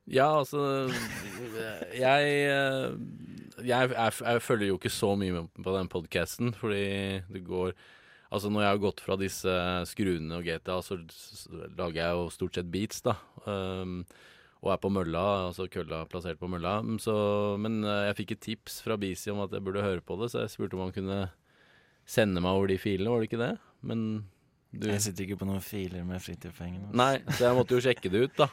[0.06, 0.60] Ja, altså
[2.06, 2.92] Jeg, eh,
[3.58, 6.86] jeg, jeg, jeg følger jo ikke så mye med på den podkasten, fordi
[7.26, 7.74] det går
[8.26, 9.52] Altså, når jeg har gått fra disse
[9.86, 10.96] skruene og GTA, så
[11.78, 13.14] lager jeg jo stort sett beats, da.
[13.46, 14.00] Um,
[14.66, 16.76] og er på mølla, altså kølla plassert på mølla.
[16.82, 17.14] Mm, Så,
[17.62, 20.32] men eh, jeg fikk et tips fra Bisi om at jeg burde høre på det,
[20.34, 21.20] så jeg spurte om han kunne
[22.06, 23.52] sende meg over de filene, var det ikke det?
[23.86, 24.02] Men
[24.76, 26.90] du Jeg sitter ikke på noen filer med fritidspengene.
[26.90, 26.98] altså.
[27.00, 28.48] Nei, så jeg måtte jo sjekke det ut, da.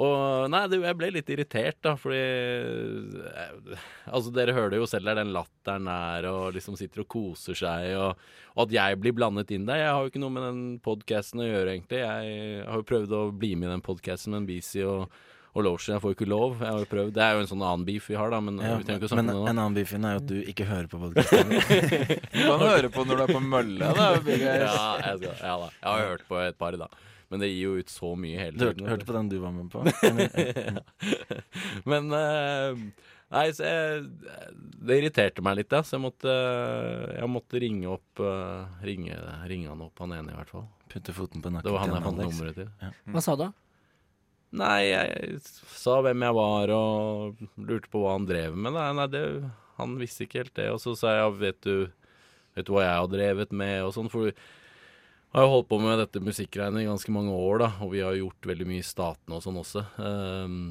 [0.00, 4.86] Og nei, det, jeg ble litt irritert, da, fordi eh, Altså, dere hører det jo
[4.88, 8.22] selv der den latteren er, og liksom sitter og koser seg, og,
[8.54, 9.82] og at jeg blir blandet inn der.
[9.82, 12.00] Jeg har jo ikke noe med den podkasten å gjøre, egentlig.
[12.00, 15.12] Jeg har jo prøvd å bli med i den podkasten med en Beezy og,
[15.52, 15.96] og Lotion.
[15.96, 16.56] Jeg får jo ikke lov.
[16.62, 17.12] Jeg har jo prøvd.
[17.18, 19.10] Det er jo en sånn annen beef vi har, da, men Ja, vi trenger ikke
[19.10, 21.02] å snakke men om det en annen beef er jo at du ikke hører på
[21.04, 21.54] podkasten.
[22.40, 23.92] Du kan høre på når du er på mølla.
[24.00, 24.74] da, Ja,
[25.04, 25.70] jeg skal, ja da.
[25.76, 26.88] Jeg har hørt på et par, da.
[27.30, 28.80] Men det gir jo ut så mye hele tiden.
[28.80, 29.84] Du hørte, hørte på den du var med på?
[31.90, 32.80] Men uh,
[33.30, 34.06] Nei, så jeg,
[34.82, 35.84] det irriterte meg litt, ja.
[35.86, 36.32] Så jeg måtte,
[37.14, 40.64] jeg måtte ringe opp eh, ringe, ringe han opp, han ene i hvert fall.
[40.90, 42.96] Putte foten på nakken Det var han jeg fant nummeret til.
[43.14, 43.46] Hva sa du?
[44.58, 45.38] Nei, jeg
[45.78, 48.74] sa hvem jeg var og lurte på hva han drev med.
[48.74, 49.22] Nei, nei det,
[49.78, 50.66] han visste ikke helt det.
[50.74, 51.76] Og så sa jeg ja, vet du,
[52.58, 54.10] vet du hva jeg har drevet med og sånn.
[54.10, 54.34] For
[55.34, 57.72] har jo holdt på med dette musikkgreiene i ganske mange år, da.
[57.84, 59.84] Og vi har gjort veldig mye i statene og sånn også.
[60.02, 60.62] Um,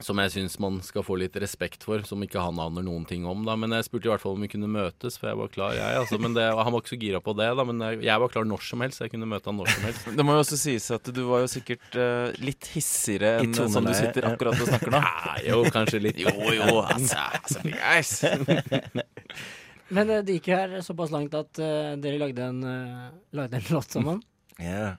[0.00, 3.26] som jeg syns man skal få litt respekt for, som ikke han aner noen ting
[3.28, 3.44] om.
[3.44, 5.76] da Men jeg spurte i hvert fall om vi kunne møtes, for jeg var klar,
[5.76, 5.98] jeg.
[6.00, 8.32] altså Men det, Han var ikke så gira på det, da men jeg, jeg var
[8.32, 9.04] klar når som helst.
[9.04, 10.10] Jeg kunne møte han når som helst.
[10.16, 13.88] Det må jo også sies at du var jo sikkert uh, litt hissigere enn sånn
[13.88, 15.04] du sitter akkurat og snakker nå.
[15.04, 16.18] Ja, jo, kanskje litt.
[16.30, 18.20] Jo, jo, altså, altså yes.
[19.90, 23.58] Men eh, det gikk jo her såpass langt at uh, dere lagde en, uh, lagde
[23.58, 24.20] en låt sammen.
[24.60, 24.96] Ja.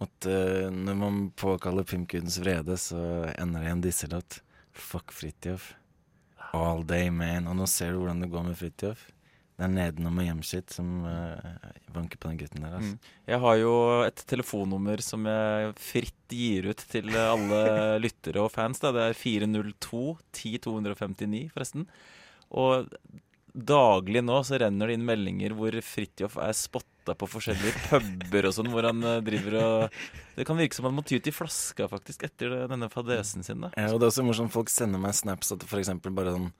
[0.00, 0.32] Måtte,
[0.72, 3.00] når man påkaller Pimkudens vrede, så
[3.36, 4.40] ender det i en disselåt.
[4.72, 5.72] Fuck Fridtjof.
[6.56, 7.48] All day, man.
[7.50, 9.08] Og nå ser du hvordan det går med Fridtjof.
[9.60, 11.56] Det er nedenom og hjemskitt som uh,
[11.92, 12.78] vanker på den gutten der.
[12.78, 12.94] Altså.
[12.96, 13.16] Mm.
[13.28, 13.72] Jeg har jo
[14.06, 17.60] et telefonnummer som jeg fritt gir ut til alle
[18.04, 18.80] lyttere og fans.
[18.80, 18.94] Da.
[18.96, 20.04] Det er 402
[20.40, 21.84] 10259, forresten.
[22.56, 22.88] Og
[23.54, 28.54] daglig nå så renner det inn meldinger hvor Fridtjof er spotta på forskjellige puber og
[28.56, 30.00] sånn, hvor han eh, driver og
[30.36, 33.60] Det kan virke som han må ty til flaska, faktisk, etter denne fadesen sin.
[33.66, 33.72] da.
[33.76, 36.52] Ja, og det er også morsomt folk sender meg snaps at eksempel bare sånn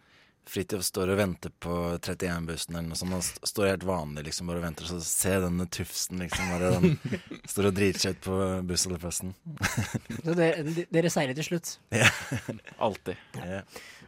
[0.50, 3.12] Fridtjof står og venter på 31-bussen eller noe sånt.
[3.12, 6.96] Han står helt vanlig liksom bare og venter, så ser denne tufsen liksom bare den
[7.52, 8.38] står og driter seg ut på
[8.72, 9.34] bussholdeplassen.
[10.24, 11.74] Så dere, de- dere seiler til slutt.
[11.94, 12.08] Ja.
[12.82, 13.20] Alltid.
[13.36, 13.60] Ja,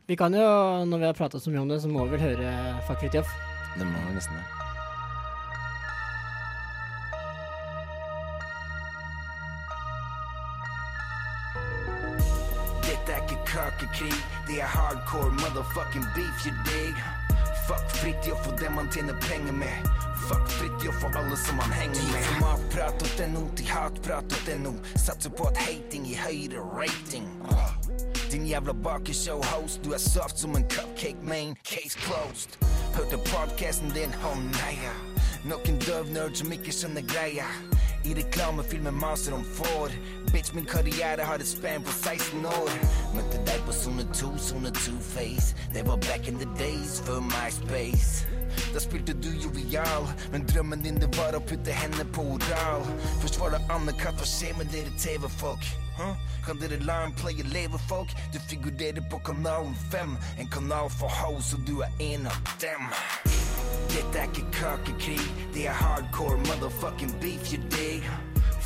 [0.06, 2.26] Vi kan jo, når vi har prata så mye om det, så må vi vel
[2.30, 2.56] høre
[2.88, 3.30] Fuck Fridtjof.
[3.78, 4.62] det må vi nesten det.
[13.52, 14.14] Kakekrig,
[14.48, 16.94] det er hardcore motherfucking beef, you dig?
[17.66, 19.90] Fuck Fridtjof og dem han tjener penger med.
[20.28, 22.24] Fuck Fridtjof og alle som han henger med.
[22.24, 24.72] Fra matprat.no til hatprat.no.
[24.96, 27.28] Satser på at hating gir høyere rating.
[28.32, 31.56] Din jævla bakeshow-host, du er soft som en cupcake, man.
[31.64, 32.50] Case closed.
[32.94, 34.78] Hørte podcasten din, oh nei.
[35.44, 37.44] Noen døv nerd som ikke skjønner greia.
[38.08, 39.92] I reklamefilmer maser om får.
[40.32, 42.72] Bitch, min karriere har et spenn på 16 år.
[43.12, 45.52] Møtte deg på Sone 2, Sone 2-face.
[45.74, 48.31] Det var back in the days før MySpace.
[48.74, 52.86] Da spilte du jovial, men drømmen din det var å putte henne på oral.
[53.22, 55.68] Først var det Anne-Kat, hva skjer med dere TV-folk?
[55.98, 56.14] Huh?
[56.46, 58.14] Kan dere la en player leve, folk?
[58.32, 62.88] Du figurerer på kanalen 5, en kanal for hoes, og du er en av dem.
[63.92, 65.20] Dette er ikke kakekrig,
[65.54, 68.00] det er hardcore motherfucking beef, you dig?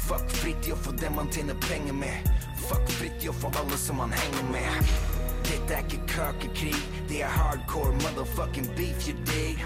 [0.07, 2.31] Fuck Fritjof og dem han tjener penger med.
[2.69, 5.16] Fuck Fritjof og alle som han henger med.
[5.47, 6.75] Dette er ikke kakekrig,
[7.09, 9.65] det er hardcore motherfucking beef, you dig.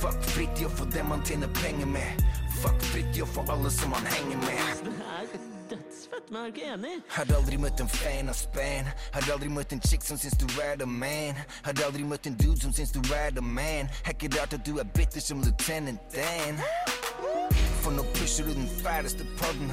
[0.00, 2.24] Fuck Fridtjof og dem man tjener penger med.
[2.62, 4.90] Fuck Fridtjof og alle som han henger med.
[5.70, 6.94] Dødsfett, men er ikke enig?
[7.08, 8.88] Har aldri møtt en fan av span.
[9.12, 11.36] Har aldri møtt en chick som syns du er the man.
[11.66, 13.90] Har aldri møtt en dude som syns du er the man.
[14.06, 16.62] Er ikke rart at du er bitter som Lieutenant Dan.
[17.88, 19.70] For nå pusher du den fæleste podden.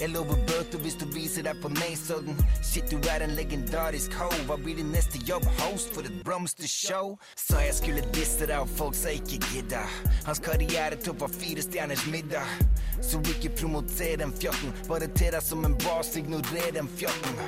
[0.00, 2.38] Jeg lover bøter hvis du viser deg på Nesodden.
[2.62, 4.28] Shit, du er en legendarisk ho.
[4.46, 5.48] Hva blir din neste jobb?
[5.58, 7.16] Host for et blomstershow?
[7.34, 9.82] Sa jeg skulle disse deg, og folk sa ikke gidda.
[10.28, 12.54] Hans karriere toppa fire stjerners middag.
[13.02, 14.76] Så ikke promoter den fjotten.
[14.86, 17.40] Bare te deg som en bas, ignorer den fjotten.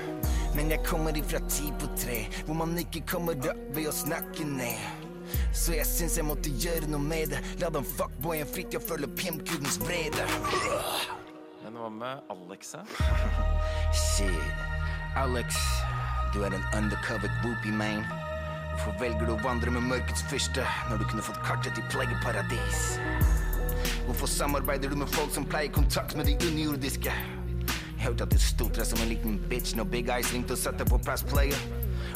[0.59, 4.51] Men jeg kommer ifra ti på tre, hvor man ikke kommer opp ved å snakke
[4.59, 5.08] ned.
[5.53, 7.43] Så jeg syns jeg måtte gjøre noe med det.
[7.63, 10.27] La den fuckboyen jeg følge pimpkudens vrede.
[11.65, 12.85] Men hva med Alexa?
[13.93, 14.65] Shit.
[15.17, 15.57] Alex,
[16.35, 18.05] du er en undercover groupie, man.
[18.79, 22.85] Hvorfor velger du å vandre med mørkets fyrste når du kunne fått kartet til plageparadis?
[24.07, 27.11] Hvorfor samarbeider du med folk som pleier kontakt med de underjordiske?
[27.11, 30.87] Jeg hørte at du stotra som en liten bitch når Big Eyes ringte og satte
[30.87, 31.59] på press player.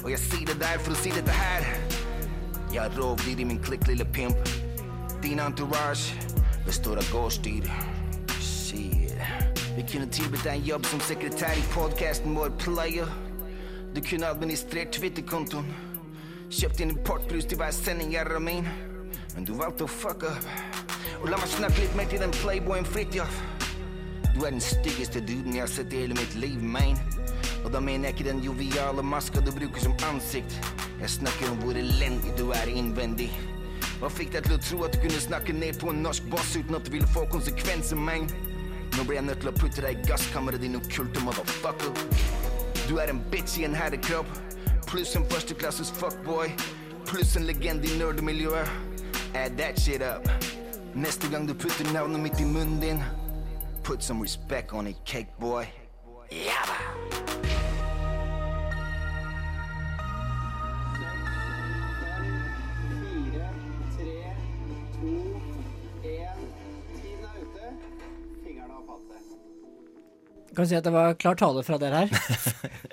[0.05, 1.67] Og jeg sier det der for å si dette her.
[2.73, 4.49] Jeg er rovdyr i min klikk, lille pimp.
[5.23, 6.15] Din entourage
[6.65, 7.67] består av gårdsdyr.
[8.41, 9.13] Shit.
[9.77, 13.11] Vi kunne tilbudt deg en jobb som sekretær i podkasten vår, player.
[13.93, 15.69] Du kunne administrert Twitter-kontoen.
[16.49, 18.65] Kjøpt inn importbrus til hver sending, jeg min.
[19.35, 20.49] Men du valgte å fuck up.
[21.21, 23.43] Og la meg snakke litt mer til den playboyen Fridtjof.
[24.33, 26.97] Du er den styggeste duden jeg har sett i hele mitt liv, man.
[27.67, 30.82] Og da mener jeg ikke den joviale maska du bruker som ansikt.
[31.03, 33.27] Jeg snakker om hvor elendig du er innvendig.
[33.99, 36.53] Hva fikk deg til å tro at du kunne snakke ned på en norsk boss
[36.55, 38.29] uten at det ville få konsekvenser, man?
[38.95, 41.91] Nå blir jeg nødt til å putte deg i gasskammeret, din okkulte motherfucker.
[42.87, 44.31] Du er en bitch i en herrekropp,
[44.87, 46.55] pluss en førsteklasses fuckboy,
[47.11, 48.71] pluss en legende i nerdemiljøet.
[49.35, 50.31] Add that shit up.
[50.95, 53.03] Neste gang du putter navnet mitt i munnen din,
[53.83, 55.67] put some respect on it, cakeboy.
[56.31, 57.62] Jabba!
[70.57, 72.11] Kan si at det var klar tale fra dere her.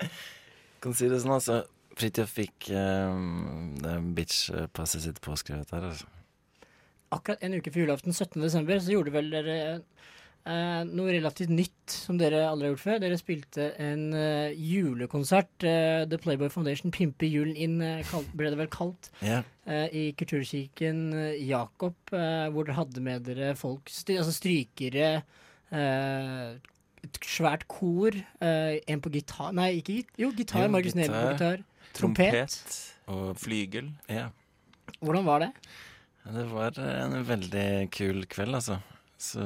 [0.84, 1.62] Kan si det sånn, altså.
[2.00, 3.74] Fridtjof fikk um,
[4.16, 6.06] bitch-passet sitt påskrevet her, altså.
[7.12, 8.38] Akkurat en uke før julaften, 17.
[8.40, 9.56] desember, så gjorde vel dere
[10.46, 13.00] uh, noe relativt nytt som dere aldri har gjort før.
[13.02, 15.52] Dere spilte en uh, julekonsert.
[15.66, 17.76] Uh, The Playboy Foundation pimper julen inn,
[18.08, 19.10] kalt- ble det vel kalt.
[19.20, 19.42] yeah.
[19.70, 25.12] I Kulturkirken eh, Jakob, hvor dere hadde med dere folk, altså strykere,
[27.06, 30.66] et svært kor, eh, en på gitar Nei, ikke git jo, gitar.
[30.66, 31.64] Jo, Markus Neby på gitar.
[31.96, 32.34] Trompet.
[32.34, 32.78] Trompet.
[33.10, 33.92] Og Flygel.
[34.08, 34.28] ja.
[35.00, 35.52] Hvordan var det?
[36.30, 38.80] Det var en veldig kul kveld, altså.
[39.20, 39.44] Så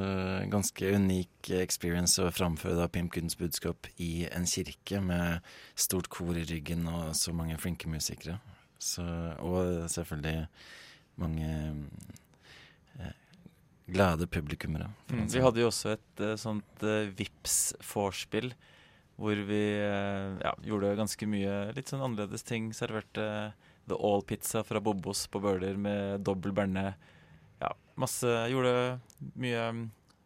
[0.51, 5.43] ganske unik experience å framføre da Gunns budskap i en kirke med
[5.75, 8.37] stort kor i ryggen og så mange flinke musikere.
[8.79, 9.03] Så,
[9.39, 10.47] og selvfølgelig
[11.19, 11.49] mange
[12.99, 13.11] eh,
[13.87, 14.89] glade publikummere.
[15.11, 18.53] Mm, vi hadde jo også et uh, sånt uh, Vips-vorspiel
[19.15, 22.71] hvor vi uh, ja, gjorde ganske mye litt sånn annerledes ting.
[22.75, 23.53] Serverte
[23.87, 26.89] The All-pizza fra Bobos på Bøler med dobbel berne.
[27.61, 27.69] Ja,
[28.01, 28.99] masse Gjorde
[29.39, 29.85] mye um,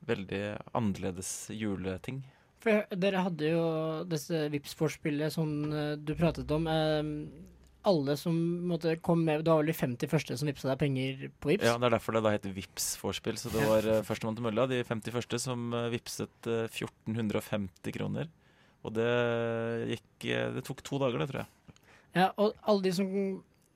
[0.09, 0.43] veldig
[0.73, 2.23] annerledes juleting.
[2.63, 3.63] For dere hadde jo
[4.09, 6.65] dette Vips-vorspielet som eh, du pratet om.
[6.67, 7.11] eh,
[7.87, 8.35] alle som
[8.67, 11.67] måtte komme med Det var vel de 50 første som vippsa deg penger på Vipps?
[11.67, 13.37] Ja, Det er derfor det da heter Vips-vorspiel.
[13.39, 17.95] Så det var uh, førstemann til mølla, de 50 første, som uh, vipset eh, 1450
[17.95, 18.27] kroner.
[18.87, 19.11] Og det
[19.93, 21.77] gikk eh, Det tok to dager, det, tror jeg.
[22.17, 23.09] Ja, og alle de som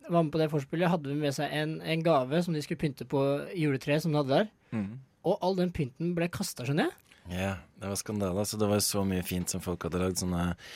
[0.09, 3.07] var med på det vorspielet, hadde med seg en, en gave som de skulle pynte
[3.07, 3.21] på
[3.55, 4.49] juletreet som de hadde der.
[4.73, 4.97] Mm.
[5.29, 6.99] Og all den pynten ble kasta, skjønner jeg.
[7.31, 8.43] Ja, det var skandale.
[8.43, 10.19] Altså, det var jo så mye fint som folk hadde lagd.
[10.19, 10.73] Sånne eh,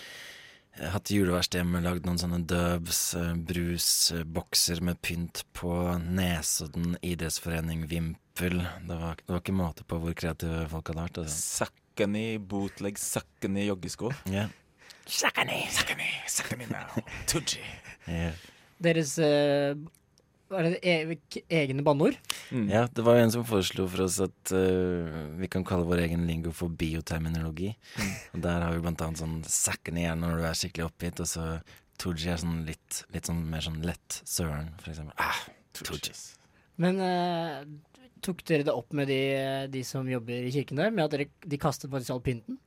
[0.77, 2.99] Hatt juleverksted hjemme, lagd noen sånne dubs,
[3.49, 5.71] brusbokser eh, bokser med pynt på
[6.03, 8.59] Nesodden idrettsforening Vimpel.
[8.85, 11.19] Det var, det var ikke måte på hvor kreative folk hadde vært.
[11.23, 11.65] Altså.
[11.65, 14.13] Sakkani bootleg, sakkani joggesko.
[14.29, 14.45] Ja.
[15.07, 17.01] Sakkeni, sakkeni, sakkeni now.
[17.31, 17.63] Tucci.
[18.05, 18.31] Ja.
[18.83, 19.73] Deres eh,
[20.47, 21.17] Var det e
[21.51, 22.15] egne banneord?
[22.55, 22.69] Mm.
[22.71, 26.05] ja, det var jo en som foreslo for oss at uh, vi kan kalle vår
[26.05, 27.73] egen lingo for bioterminologi.
[28.31, 31.29] Og der har vi blant annet sånn sakken igjen når du er skikkelig oppgitt, og
[31.33, 31.49] så
[31.97, 35.17] Tooji er sånn litt, litt sånn mer sånn lett søren, for eksempel.
[35.19, 35.43] Ah,
[35.81, 36.13] Tooji.
[36.79, 37.65] Men uh,
[38.23, 39.21] tok dere det opp med de,
[39.73, 42.61] de som jobber i kirken der, med at dere, de kastet faktisk all pynten?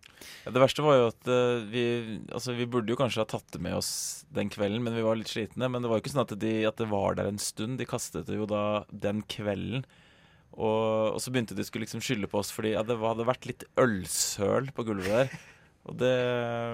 [0.44, 1.84] Ja, det verste var jo at uh, vi
[2.32, 3.92] Altså, vi burde jo kanskje ha tatt det med oss
[4.34, 5.70] den kvelden, men vi var litt slitne.
[5.70, 7.80] Men det var jo ikke sånn at, de, at det var der en stund.
[7.80, 9.86] De kastet det jo da den kvelden.
[10.50, 13.46] Og, og så begynte de skulle liksom skylde på oss fordi ja, det hadde vært
[13.46, 15.34] litt ølsøl på gulvet der.
[15.88, 16.14] Og det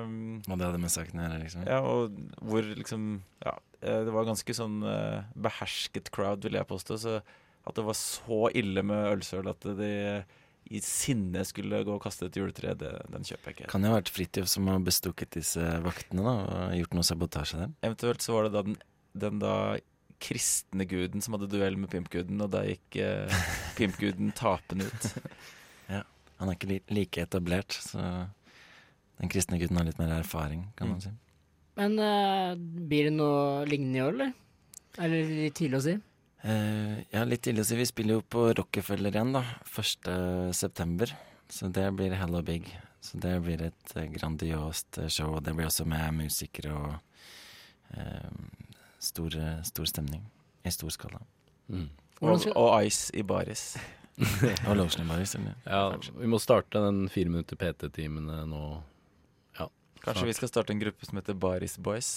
[0.02, 1.66] um, Og det hadde med saken å gjøre, liksom.
[1.68, 3.04] Ja, og hvor liksom
[3.44, 6.98] Ja, eh, det var ganske sånn uh, behersket crowd, vil jeg påstå.
[6.98, 7.20] Så
[7.66, 9.92] at det var så ille med ølsøl at de
[10.70, 13.68] i sinne skulle gå og kaste et juletre, det, den kjøper jeg ikke.
[13.70, 17.60] Kan jo ha vært Fridtjof som har bestukket disse vaktene da, og gjort noe sabotasje
[17.60, 17.74] der.
[17.86, 18.78] Eventuelt så var det da den,
[19.26, 19.56] den da
[20.22, 23.44] kristne guden som hadde duell med pimpguden, og da gikk eh,
[23.78, 25.10] pimpguden tapende ut.
[25.94, 26.02] ja,
[26.40, 28.00] Han er ikke li like etablert, så
[29.20, 31.12] den kristne guden har litt mer erfaring, kan man si.
[31.76, 34.36] Men uh, blir det noe lignende i år, eller?
[35.04, 35.96] Eller litt tidlig å si?
[36.46, 37.78] Eh, ja, litt tidlig å si.
[37.80, 39.42] Vi spiller jo på Rockefeller igjen, da.
[39.66, 40.10] 1.
[40.54, 41.10] september.
[41.50, 42.68] Så det blir Hello Big.
[43.02, 45.34] Så det blir et eh, grandiost eh, show.
[45.34, 49.34] Og det blir også med musikere og uh, stor,
[49.66, 50.22] stor stemning.
[50.66, 51.22] I stor skala.
[51.68, 51.90] Mm.
[52.22, 53.74] Og, og Ice i baris.
[54.68, 55.56] Og Lotion i Baris, eller?
[55.68, 58.62] Ja, vi må starte den fire minutter PT-timene nå.
[60.06, 62.10] Kanskje vi skal starte en gruppe som heter Baris Boys.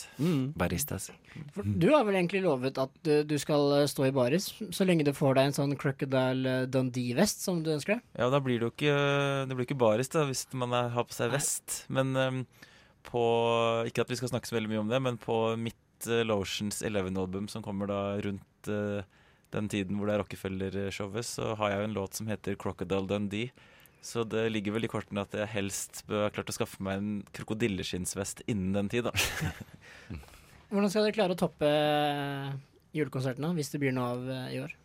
[0.59, 1.09] Baristas.
[1.55, 4.85] For du har vel egentlig lovet at du, du skal eh, stå i baris så
[4.85, 8.05] lenge du får deg en sånn Crocodile eh, Dundee-vest som du ønsker deg?
[8.21, 8.97] Ja, da blir det jo ikke,
[9.49, 11.83] det blir ikke baris da, hvis man er, har på seg vest.
[11.89, 12.43] Men um,
[13.09, 13.23] på
[13.89, 16.83] Ikke at vi skal snakke så veldig mye om det, men på mitt uh, Lotions
[16.85, 19.01] 11-album, som kommer da rundt uh,
[19.55, 23.09] den tiden hvor det er Rockefeller-showet, så har jeg jo en låt som heter Crocodile
[23.09, 23.49] Dundee.
[24.01, 27.01] Så det ligger vel i kortene at jeg helst bør ha klart å skaffe meg
[27.01, 29.11] en krokodilleskinnsvest innen den tid, da.
[30.69, 31.69] Hvordan skal dere klare å toppe
[32.95, 34.75] julekonsertene hvis det blir noe av eh, i år?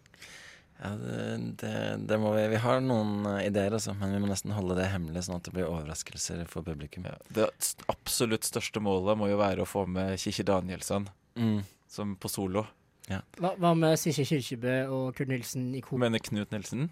[0.75, 1.19] Ja, det,
[1.63, 1.73] det,
[2.11, 4.89] det må vi Vi har noen eh, ideer, altså, men vi må nesten holde det
[4.91, 7.07] hemmelig, sånn at det blir overraskelser for publikum.
[7.09, 7.47] Ja, det
[7.93, 11.65] absolutt største målet må jo være å få med Kikki Danielsson Mm.
[11.91, 12.63] som på solo.
[13.09, 15.99] Hva, hva med Sissel Kyrkjebø og Kurt Nilsen i kor?
[15.99, 16.87] Mener Knut Nilsen.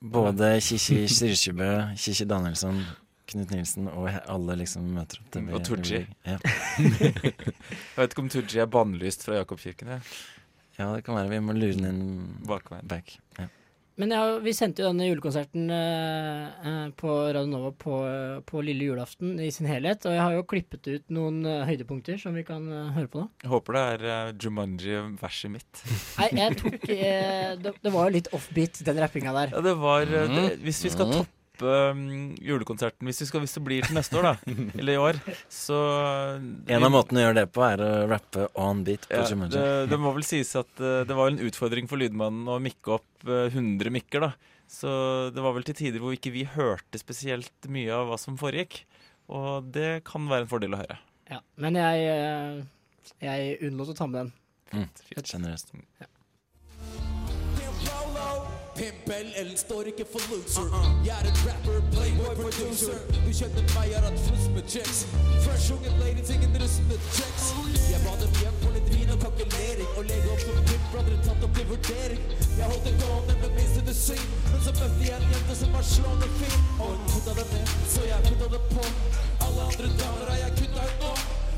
[0.00, 2.82] Både Kikki Styrkjebø, Kikki Danielsson,
[3.26, 5.30] Knut Nilsen og alle liksom møter opp.
[5.34, 6.02] Det Mm, og Tooji.
[6.26, 6.36] Ja.
[7.16, 9.88] Jeg vet ikke om Tooji er bannlyst fra Jakobkirken.
[9.88, 10.00] Ja.
[10.78, 11.30] ja, det kan være.
[11.32, 12.02] Vi må lure den inn
[12.46, 12.86] Bakveien.
[12.86, 13.16] back.
[13.38, 13.48] Ja.
[13.96, 18.60] Men ja, vi sendte jo denne julekonserten eh, eh, på Radio Nova på, eh, på
[18.64, 20.04] lille julaften i sin helhet.
[20.04, 23.22] Og jeg har jo klippet ut noen eh, høydepunkter som vi kan eh, høre på
[23.22, 23.30] nå.
[23.46, 25.82] Jeg håper det er uh, Jumanji-verset mitt.
[26.20, 29.56] Nei, jeg tok eh, det, det var jo litt offbeat, den rappinga der.
[29.56, 30.36] Ja, det var mm.
[30.36, 31.32] det, Hvis vi skal toppe
[31.64, 35.20] um, julekonserten hvis, vi skal, hvis det blir til neste år, da, eller i år,
[35.52, 35.78] så
[36.38, 39.56] En av måtene å gjøre det på, er å rappe on beat på ja, Jumanji.
[39.56, 42.98] det, det må vel sies at uh, det var en utfordring for lydmannen å mikke
[42.98, 44.52] opp uh, 100 mikker, da.
[44.66, 44.90] Så
[45.30, 48.80] det var vel til tider hvor ikke vi hørte spesielt mye av hva som foregikk.
[49.32, 50.98] Og det kan være en fordel å høre.
[51.30, 54.32] Ja, men jeg, eh, jeg unnlot å ta med den.
[54.74, 55.72] Mm, Generøst.
[58.76, 60.68] Pimp Ellen står ikke for loser.
[61.06, 62.98] Jeg er en rapper, playboy, producer.
[63.24, 64.98] Du kjenner meg, jeg har hatt flust med chicks.
[65.44, 67.46] Fresh unge ladies, ingen rustne chicks.
[67.92, 69.88] Jeg ba dem hjem for litt vin og kalkulering.
[69.96, 72.22] Og legge opp som pimp, brødre tatt opp til vurdering.
[72.58, 74.28] Jeg holdt det gående med minst syn.
[74.52, 76.70] Men så møtte jeg en jente som var slående fin.
[76.76, 78.88] Og hun putta det ned, så jeg putta det på.
[79.48, 81.14] Alle andre damer har jeg kutta ut nå.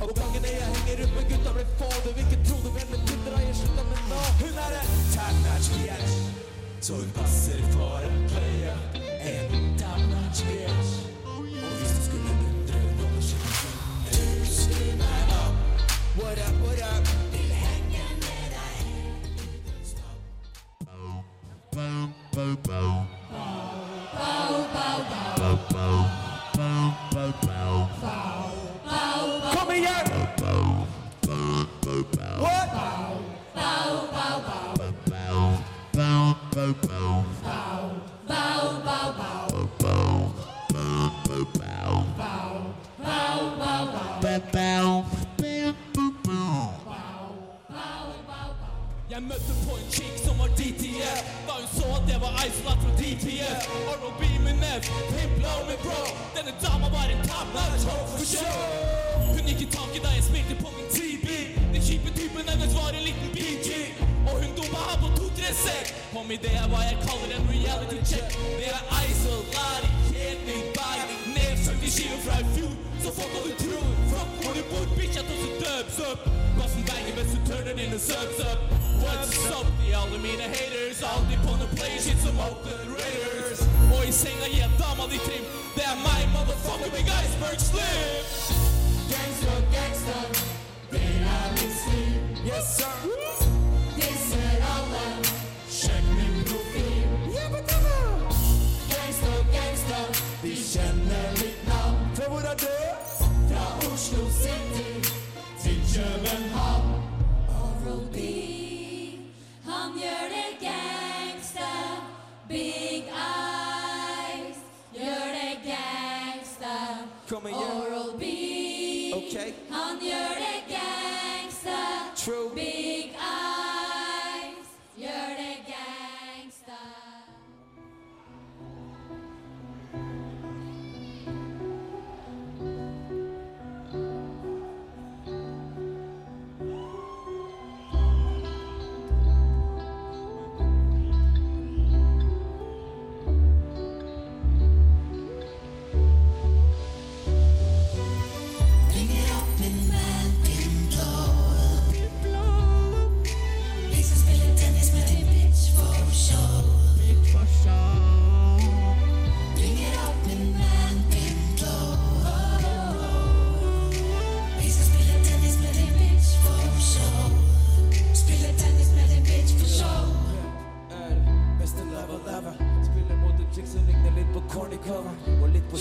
[0.06, 1.94] Og gangene jeg henger rundt med gutta blir få.
[2.04, 4.26] Du vil ikke tro det, men med kunder har jeg slutta med nå.
[4.44, 6.37] Hun er en tap-match bitch.
[6.80, 8.74] Så hun passer for en playa
[9.20, 10.90] En damage bitch
[11.26, 11.42] Og
[11.78, 13.74] hvis du skulle undre noe skikkelig
[14.12, 15.56] Tusen meg opp
[16.20, 18.78] What up, what up Vil henge med deg
[29.54, 30.06] Kom igjen!
[32.40, 32.68] What?
[36.58, 36.66] Jeg
[49.22, 52.92] møtte på en chick som var DTF Da hun så at jeg var isolat fra
[52.98, 53.68] DTF
[54.02, 54.80] ROB med nev,
[55.12, 56.02] pimp low med bro.
[56.36, 57.22] Denne dama var en
[57.86, 58.58] ho for show
[59.30, 60.57] Hun gikk i taket da jeg spilte
[66.28, 68.32] sek Kom i det er hva jeg kaller en reality check?
[68.58, 71.00] Det er isolat i helt ny bag
[71.34, 74.84] Nedsøkt i skiver fra i fjor Så fuck hva du tror Fuck hvor du bor,
[74.96, 76.20] bitch, jeg tar så dubs up.
[76.58, 78.60] Bassen banger mens du turner inn og subs up.
[79.02, 79.68] What's up,
[80.00, 83.64] alle mine haters Alltid på noe play shit som Oakland Raiders.
[83.94, 85.44] Og i senga gir jeg dama di trim
[85.76, 88.24] Det er meg, motherfucker, med Iceberg Slim
[89.12, 90.24] Gangster, gangster
[90.92, 91.04] Det
[91.36, 92.97] er mitt stil Yes, sir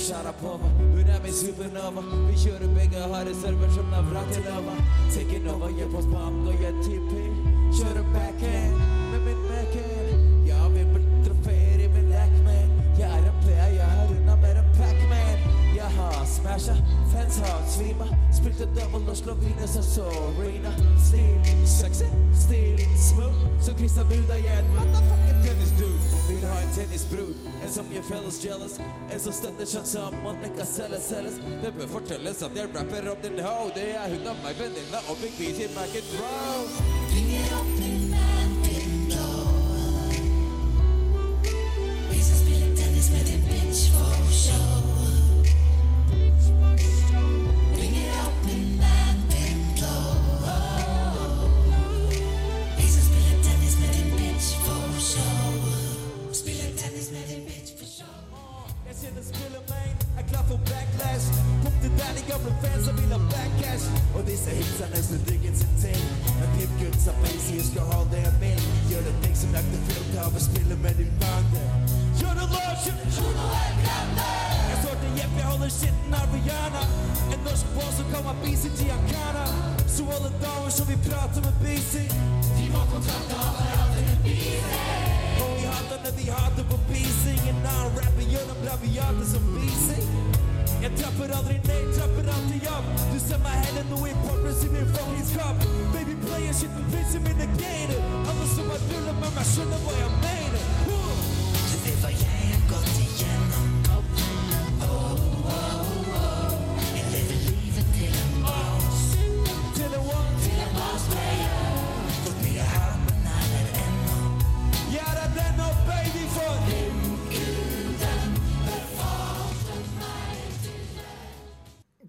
[0.07, 2.01] Og på Sharapova Hun er min supernova.
[2.27, 4.75] Vi kjører begge harde server som Navratilova
[5.13, 7.11] Taking over, gjør på spam, går jeg TP
[7.77, 8.75] Kjører backhand
[9.11, 14.13] med min backhand Jeg vinner trofeer i min Lackman Jeg er en player, jeg har
[14.15, 15.37] unna mer enn Pac-Man.
[15.75, 16.75] Jeg har smasha,
[17.11, 18.07] fans har svima
[18.39, 20.71] Spilte double og slå viner som Sorina
[21.09, 22.07] Stil, sexy,
[22.45, 22.79] stil,
[23.09, 27.29] smooth Så Christian Buda, jeg er en motherfucking tennis dude Vil ha en tennisbror,
[27.63, 28.73] en som gjør fellas jealous?
[29.11, 33.21] En som støtter sånn som Monica selger selges Det bør fortelles at jeg rapper om
[33.23, 37.56] din ho Det er hun av meg venninna og Big B til Mac and Bro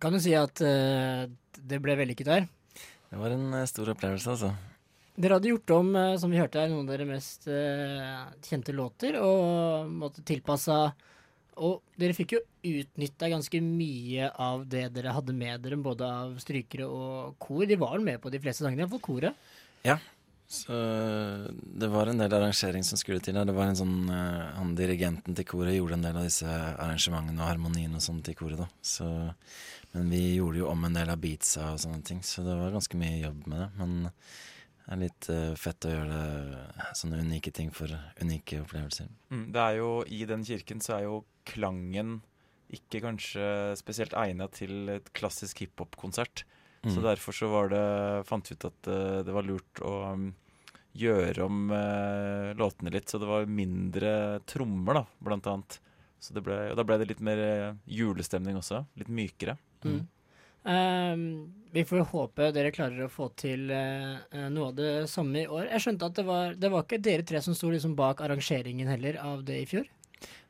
[0.09, 1.29] Kan du si at uh,
[1.69, 2.45] det ble vellykket her.
[3.11, 4.49] Det var en eh, stor opplevelse, altså.
[5.21, 7.45] Dere hadde gjort om, eh, som vi hørte her, noen av deres mest
[8.49, 10.79] kjente låter, og måtte tilpassa
[11.61, 12.41] Og dere fikk jo
[12.71, 17.67] utnytta ganske mye av det dere hadde med dere, både av strykere og kor.
[17.69, 19.49] De var vel med på de fleste sangene, iallfall koret.
[19.85, 19.99] Ja.
[20.49, 20.73] Så
[21.53, 23.37] det var en del arrangering som skulle til.
[23.37, 27.43] Det var en sånn eh, Han dirigenten til koret gjorde en del av disse arrangementene
[27.43, 28.69] og harmonien og sånn til koret, da.
[28.81, 29.09] Så,
[29.93, 32.73] men vi gjorde jo om en del av beatsa og sånne ting, så det var
[32.73, 33.69] ganske mye jobb med det.
[33.77, 37.93] Men det er litt eh, fett å gjøre det, sånne unike ting for
[38.25, 39.13] unike opplevelser.
[39.29, 41.19] Mm, det er jo, I den kirken så er jo
[41.49, 42.23] klangen
[42.73, 46.47] ikke kanskje spesielt egnet til et klassisk hiphop-konsert.
[46.83, 47.05] Så Mm.
[47.09, 50.29] derfor så var det, fant vi ut at eh, det var lurt å um,
[50.95, 55.81] gjøre om eh, låtene litt, så det var mindre trommer, da, blant annet.
[56.20, 58.85] Så det ble, og da ble det litt mer eh, julestemning også.
[58.99, 59.57] Litt mykere.
[59.85, 60.07] Mm.
[60.68, 65.47] Um, vi får håpe dere klarer å få til eh, noe av det samme i
[65.47, 65.68] år.
[65.70, 68.91] Jeg skjønte at det var, det var ikke dere tre som sto liksom bak arrangeringen
[68.91, 69.87] heller av det i fjor?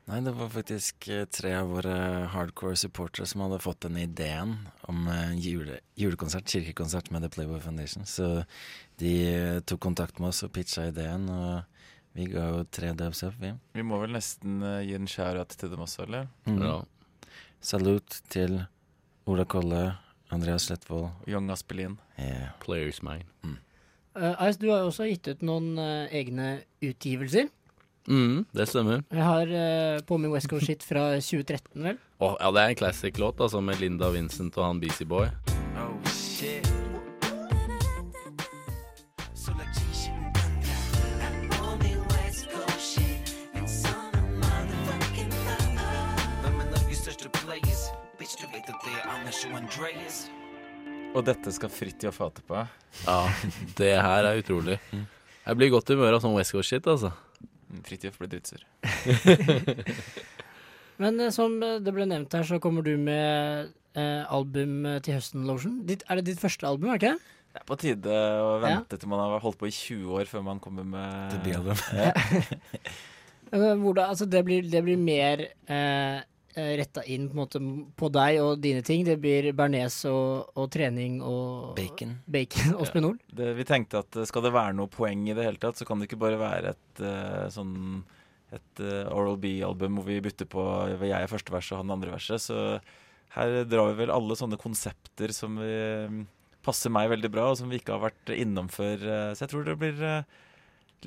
[0.09, 1.95] Nei, det var faktisk eh, tre av våre
[2.33, 4.55] hardcore supportere som hadde fått denne ideen
[4.89, 8.07] om eh, jule, julekonsert, kirkekonsert med The Playboy Foundation.
[8.09, 8.29] Så
[8.97, 11.61] de eh, tok kontakt med oss og pitcha ideen, og
[12.17, 13.53] vi ga jo tre dubs up, vi.
[13.77, 16.25] Vi må vel nesten gi en shout-out til dem også, eller?
[16.49, 16.57] Mm.
[16.65, 16.79] Ja.
[17.61, 18.63] Salut til
[19.29, 19.83] Ola Kolle,
[20.33, 21.11] Andreas Slettvold.
[21.29, 21.99] Young Aspelin.
[22.17, 22.55] Yeah.
[22.65, 23.29] Players mine.
[24.17, 27.53] Uh, Ice, du har jo også gitt ut noen uh, egne utgivelser.
[28.07, 29.03] Mm, det stemmer.
[29.11, 31.99] Jeg har uh, på meg West Coast Shit fra 2013, vel?
[32.19, 35.27] Oh, ja, det er en classic låt, altså, med Linda Vincent og han Beastie Boy.
[35.79, 36.69] Oh shit.
[51.17, 52.59] Og dette skal Fridtjof hate på.
[53.07, 53.21] Ja,
[53.79, 54.77] det her er utrolig.
[54.93, 57.09] Jeg blir i godt humør av sånn West Coast-shit, altså.
[57.69, 58.63] Mm, Fridtjof ble drittsur.
[61.01, 64.97] Men eh, som eh, det ble nevnt her, så kommer du med eh, album eh,
[65.05, 65.81] til høsten, Lotion.
[65.87, 67.35] Er det ditt første album, er det ikke det?
[67.49, 70.43] Det er på tide å vente til man har holdt på i 20 år før
[70.45, 71.79] man kommer med Debutalbum.
[71.97, 72.11] Ja.
[73.49, 76.19] Eh, Hvordan, altså det, blir, det blir mer eh,
[76.79, 77.61] retta inn på, en måte,
[77.99, 79.03] på deg og dine ting.
[79.07, 82.17] Det blir bearnés og, og trening og Bacon.
[82.29, 83.17] bacon og spenol.
[83.27, 85.87] Det, vi tenkte at eh, skal det være noe poeng i det hele tatt, så
[85.87, 87.77] kan det ikke bare være et uh, sånn
[88.49, 90.63] et uh, Oral B-album hvor vi bytter på
[90.97, 92.41] jeg er første vers og han andre verset.
[92.49, 92.81] Så
[93.35, 96.25] her drar vi vel alle sånne konsepter som vi,
[96.65, 99.01] passer meg veldig bra, og som vi ikke har vært innom før.
[99.05, 100.39] Uh, Så jeg tror det blir uh,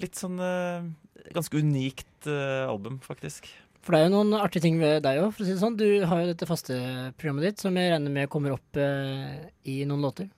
[0.00, 0.86] litt sånn eh,
[1.34, 3.48] ganske unikt eh, album, faktisk.
[3.82, 5.78] For det er jo noen artige ting ved deg òg, for å si det sånn.
[5.78, 6.76] Du har jo dette faste
[7.18, 10.28] programmet ditt, som jeg regner med kommer opp eh, i noen låter.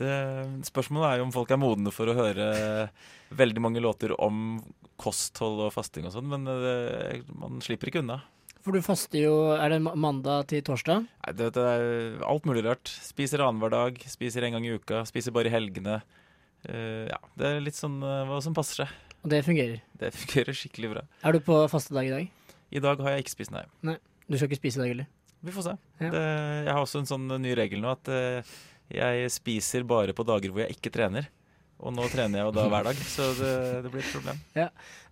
[0.00, 0.12] Det,
[0.70, 2.46] spørsmålet er jo om folk er modne for å høre
[3.36, 4.60] veldig mange låter om
[5.00, 8.20] kosthold og fasting og sånn, men det, man slipper ikke unna.
[8.60, 11.06] For du faster jo Er det mandag til torsdag?
[11.08, 12.90] Nei, det, det er alt mulig rart.
[13.02, 16.02] Spiser annenhver dag, spiser en gang i uka, spiser bare i helgene.
[16.68, 18.98] Uh, ja, det er litt sånn uh, hva som passer seg.
[19.24, 19.80] Og det fungerer.
[20.00, 21.06] Det fungerer skikkelig bra.
[21.24, 22.28] Er du på fastedag i dag?
[22.70, 23.64] I dag har jeg ikke spist, nei.
[23.86, 23.96] Nei.
[24.30, 25.08] Du skal ikke spise i dag heller?
[25.42, 25.74] Vi får se.
[26.04, 26.10] Ja.
[26.12, 26.22] Det,
[26.66, 28.56] jeg har også en sånn ny regel nå at uh,
[28.92, 31.26] jeg spiser bare på dager hvor jeg ikke trener.
[31.80, 33.52] Og nå trener jeg jo da hver dag, så det,
[33.86, 34.40] det blir et problem.
[34.58, 34.66] Ja.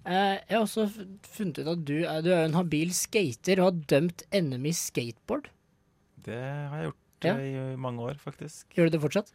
[0.05, 0.85] Eh, jeg har også
[1.33, 4.75] funnet ut at du er, du er en habil skater og har dømt NM i
[4.77, 5.49] skateboard.
[6.29, 7.33] Det har jeg gjort Ja.
[7.41, 8.69] eh, i mange år, faktisk.
[8.77, 9.33] Gjør du det fortsatt?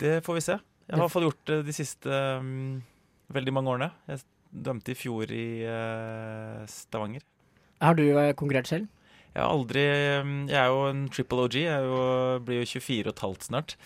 [0.00, 0.58] Det får vi se.
[0.60, 2.78] Jeg har i hvert fall gjort det de siste um,
[3.34, 3.88] veldig mange årene.
[4.10, 7.24] Jeg dømte i fjor i uh, Stavanger.
[7.80, 8.88] Har du eh, konkurrert selv?
[9.30, 9.82] Jeg har aldri
[10.26, 11.56] mm, Jeg er jo en triple OG.
[11.62, 12.00] Jeg jo,
[12.44, 13.76] blir jo 24 og et halvt snart.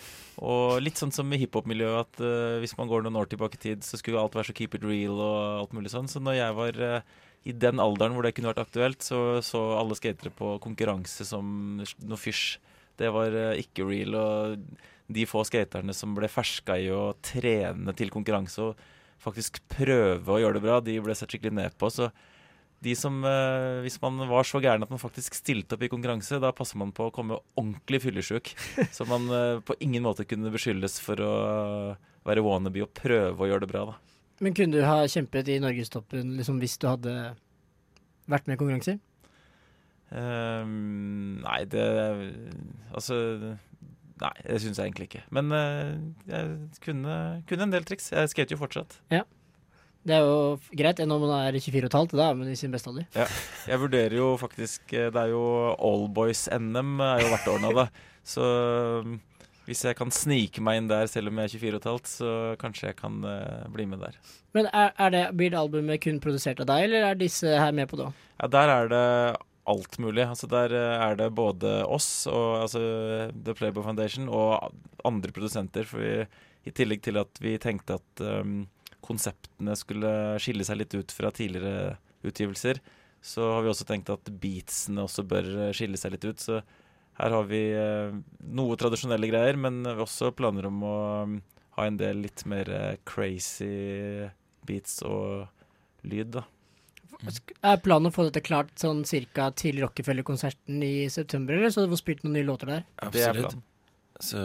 [0.40, 3.62] Og litt sånn som i hiphop-miljøet, at uh, hvis man går noen år tilbake i
[3.66, 6.08] tid, så skulle alt være så keep it real og alt mulig sånn.
[6.10, 9.62] Så når jeg var uh, i den alderen hvor det kunne vært aktuelt, så så
[9.76, 12.56] alle skatere på konkurranse som noe fysj.
[12.98, 14.16] Det var uh, ikke real.
[14.16, 14.82] Og
[15.14, 18.84] de få skaterne som ble ferska i å trene til konkurranse og
[19.24, 21.90] faktisk prøve å gjøre det bra, de ble sett skikkelig ned på.
[21.92, 22.10] Så
[22.84, 26.40] de som, eh, hvis man var så gæren at man faktisk stilte opp i konkurranse,
[26.42, 28.52] da passer man på å komme ordentlig fyllesyk.
[28.96, 31.32] Så man eh, på ingen måte kunne beskyldes for å
[32.28, 33.86] være wannabe og prøve å gjøre det bra.
[33.92, 33.96] da.
[34.44, 37.14] Men kunne du ha kjempet i norgestoppen liksom, hvis du hadde
[38.28, 39.00] vært med i konkurranser?
[40.14, 41.84] Um, nei, det
[42.94, 43.16] Altså
[44.22, 45.24] Nei, det syns jeg egentlig ikke.
[45.34, 45.94] Men eh,
[46.30, 46.52] jeg
[46.84, 47.16] kunne,
[47.48, 48.12] kunne en del triks.
[48.14, 49.00] Jeg skater jo fortsatt.
[49.12, 49.24] Ja.
[50.04, 53.06] Det er jo greit når man er 24,5, da er man i sin beste alder.
[53.16, 53.24] Ja.
[53.72, 55.44] Jeg vurderer jo faktisk eh, Det er jo
[55.74, 57.86] Allboys-NM er jo hvert år nå, da.
[58.24, 58.44] Så
[59.04, 59.16] um,
[59.64, 62.98] hvis jeg kan snike meg inn der selv om jeg er 24,5, så kanskje jeg
[63.00, 64.20] kan uh, bli med der.
[64.56, 67.72] Men er, er det, blir det albumet kun produsert av deg, eller er disse her
[67.72, 68.22] med på det òg?
[68.42, 69.04] Ja, der er det
[69.70, 70.24] alt mulig.
[70.28, 72.82] Altså Der eh, er det både oss, og, altså
[73.32, 74.72] The Playboy Foundation, og
[75.04, 75.88] andre produsenter.
[75.88, 76.14] For vi,
[76.64, 78.64] i tillegg til at vi tenkte at um,
[79.04, 82.80] konseptene skulle skille seg litt ut fra tidligere utgivelser,
[83.24, 86.40] så har vi også tenkt at beatsene også bør eh, skille seg litt ut.
[86.40, 86.60] Så
[87.20, 88.14] her har vi uh,
[88.56, 91.36] noe tradisjonelle greier, men også planer om å um,
[91.76, 92.68] ha en del litt mer
[93.08, 94.28] crazy
[94.64, 95.48] beats og
[96.06, 96.44] lyd, da.
[97.64, 101.92] Er planen å få dette klart sånn cirka til Rockefeller-konserten i september, eller så du
[101.94, 102.84] får spilt noen nye låter der?
[102.98, 103.62] Er Absolutt.
[104.22, 104.38] Så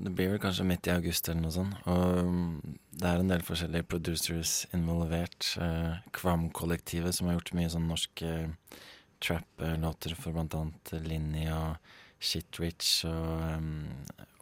[0.00, 1.76] det blir vel kanskje midt i august eller noe sånt.
[1.90, 5.50] Og mm, det er en del forskjellige producers involvert.
[5.60, 8.78] Eh, Kvam-kollektivet, som har gjort mye sånn norske eh,
[9.24, 11.76] trap-låter for blant annet Linni og
[12.18, 13.84] Shit Rich og um,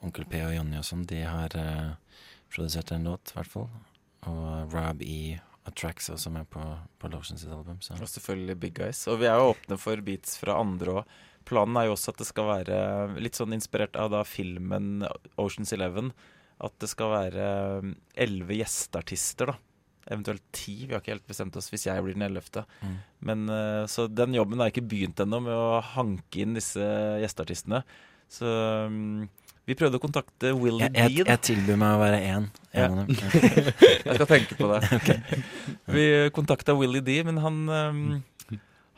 [0.04, 3.68] Onkel P og Jonny og sånn, de har eh, produsert en låt, i hvert fall.
[4.30, 5.38] Og Rob E
[5.74, 6.62] tracks også med på,
[7.00, 7.80] på Lotion sitt album.
[7.82, 7.96] Så.
[7.98, 9.06] Og selvfølgelig Big Guys.
[9.10, 11.16] Og vi er jo åpne for beats fra andre òg.
[11.46, 12.78] Planen er jo også at det skal være
[13.22, 15.06] litt sånn inspirert av da filmen
[15.38, 16.10] Oceans Eleven.
[16.62, 17.46] At det skal være
[18.26, 19.58] elleve gjesteartister, da.
[20.06, 20.74] Eventuelt ti.
[20.86, 22.62] Vi har ikke helt bestemt oss hvis jeg blir den ellevte.
[22.82, 22.98] Mm.
[23.26, 26.82] Men eh, Så den jobben har ikke begynt ennå med å hanke inn disse
[27.22, 27.82] gjesteartistene.
[28.30, 28.46] Så
[28.90, 29.26] mm,
[29.66, 31.00] vi prøvde å kontakte Will Jeg, D.
[31.00, 31.34] jeg, da.
[31.34, 32.48] jeg tilbyr meg å være én.
[32.70, 32.86] Ja.
[32.86, 33.10] En
[34.06, 35.18] jeg skal tenke på det.
[35.96, 36.06] Vi
[36.36, 38.00] kontakta Willy D, men han um,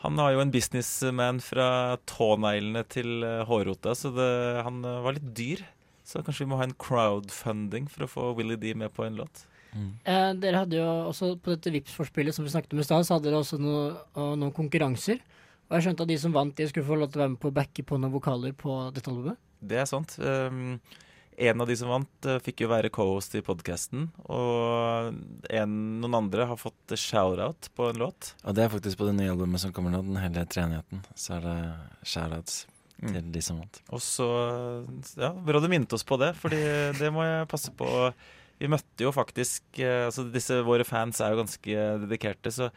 [0.04, 4.28] Han har jo en businessman fra tåneglene til uh, hårrota, så det,
[4.66, 5.64] han uh, var litt dyr.
[6.06, 9.18] Så kanskje vi må ha en crowdfunding for å få Willy D med på en
[9.22, 9.46] låt.
[9.76, 13.16] Eh, dere hadde jo også på dette Vipps-forspillet som vi snakket om i stad, så
[13.16, 15.20] hadde dere også noe, og noen konkurranser.
[15.68, 17.42] Og jeg skjønte at de som vant, de skulle få lov til å være med
[17.42, 19.36] på å backe på noen vokaler på dette albumet.
[19.60, 20.14] Det er sant.
[20.22, 20.78] Um,
[21.38, 24.08] en av de som vant, uh, fikk jo være co-host i podkasten.
[24.30, 25.12] Og
[25.54, 28.32] en, noen andre har fått shout-out på en låt.
[28.44, 31.04] Og det er faktisk på det nye albumet som kommer nå, Den hellige treenigheten.
[31.18, 31.60] Så er det
[32.14, 32.64] shoutouts
[32.98, 33.12] Mm.
[33.14, 33.76] til de som vant.
[33.94, 34.26] Og så
[35.14, 36.58] Ja, bra du minnet oss på det, Fordi
[36.98, 37.86] det må jeg passe på.
[38.58, 42.70] Vi møtte jo faktisk eh, Altså disse våre fans er jo ganske dedikerte, så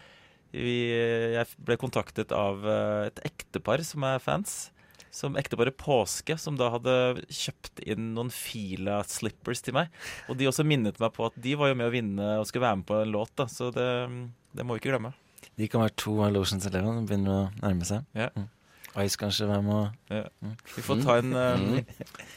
[0.54, 0.92] vi,
[1.34, 4.70] jeg ble kontaktet av eh, et ektepar som er fans.
[5.12, 6.94] Som ekteparet Påske, som da hadde
[7.28, 9.90] kjøpt inn noen Fila slippers til meg.
[10.32, 12.64] Og de også minnet meg på at de var jo med å vinne og skulle
[12.64, 13.46] være med på en låt, da.
[13.52, 13.90] Så det,
[14.56, 15.12] det må vi ikke glemme.
[15.60, 17.02] De kan være to av Lotions Eleven.
[17.04, 18.08] og begynner å nærme seg.
[18.16, 18.30] Ja.
[18.38, 18.48] Mm.
[19.06, 20.26] Ice kanskje være med Ja.
[20.44, 20.56] Mm.
[20.76, 21.86] Vi får ta en, eh, Mm.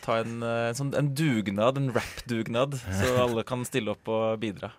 [0.02, 4.38] ta en, eh, en, sånn, en dugnad, en rap-dugnad, så alle kan stille opp og
[4.42, 4.70] bidra.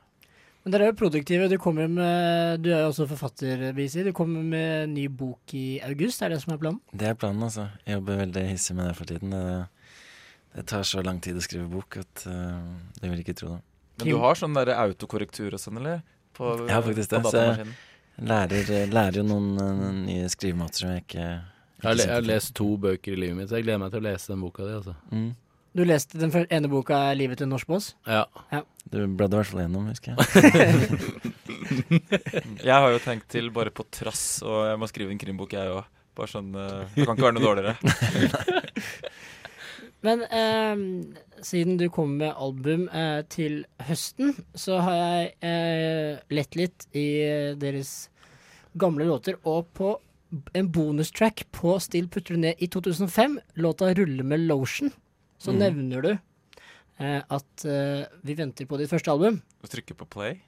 [0.66, 1.46] Men dere er jo produktive.
[1.46, 4.02] Du, kommer med, du er jo også forfatter, Bisi.
[4.02, 6.80] Du kommer med ny bok i august, er det som er planen?
[6.90, 7.68] Det er planen, altså.
[7.86, 9.36] Jeg jobber veldig hissig med det for tiden.
[9.36, 10.00] Det,
[10.56, 12.66] det tar så lang tid å skrive bok at uh,
[12.98, 13.62] det vil ikke tro det.
[14.00, 16.02] Men du har sånn der autokorrektur og sånn, eller?
[16.36, 17.22] På, Ja, faktisk det.
[17.30, 17.70] Så jeg
[18.26, 22.16] lærer, lærer jo noen eh, nye skrivemåter som jeg ikke, Jeg har, le, ikke jeg
[22.16, 24.44] har lest to bøker i livet mitt, så jeg gleder meg til å lese den
[24.44, 24.76] boka di.
[24.82, 24.98] Altså.
[25.14, 25.30] Mm.
[25.76, 27.90] Du leste den ene boka, 'Livet til en norsk boss'?
[28.08, 28.24] Ja.
[28.88, 30.20] Du bladde i hvert fall gjennom, husker jeg.
[32.70, 35.74] Jeg har jo tenkt til bare på trass, og jeg må skrive en krimbok, jeg
[35.74, 35.84] òg.
[36.16, 37.74] Bare sånn eh, Det kan ikke være noe dårligere.
[40.06, 40.76] Men eh,
[41.44, 47.08] siden du kommer med album eh, til høsten, så har jeg eh, lett litt i
[47.26, 48.12] eh, deres
[48.80, 49.40] gamle låter.
[49.44, 49.96] Og på
[50.56, 54.94] en bonustrack på Still putter du ned i 2005, låta 'Rulle med lotion',
[55.46, 55.62] så mm.
[55.62, 59.40] nevner du eh, at eh, vi venter på ditt første album.
[59.62, 60.40] Og trykker på play.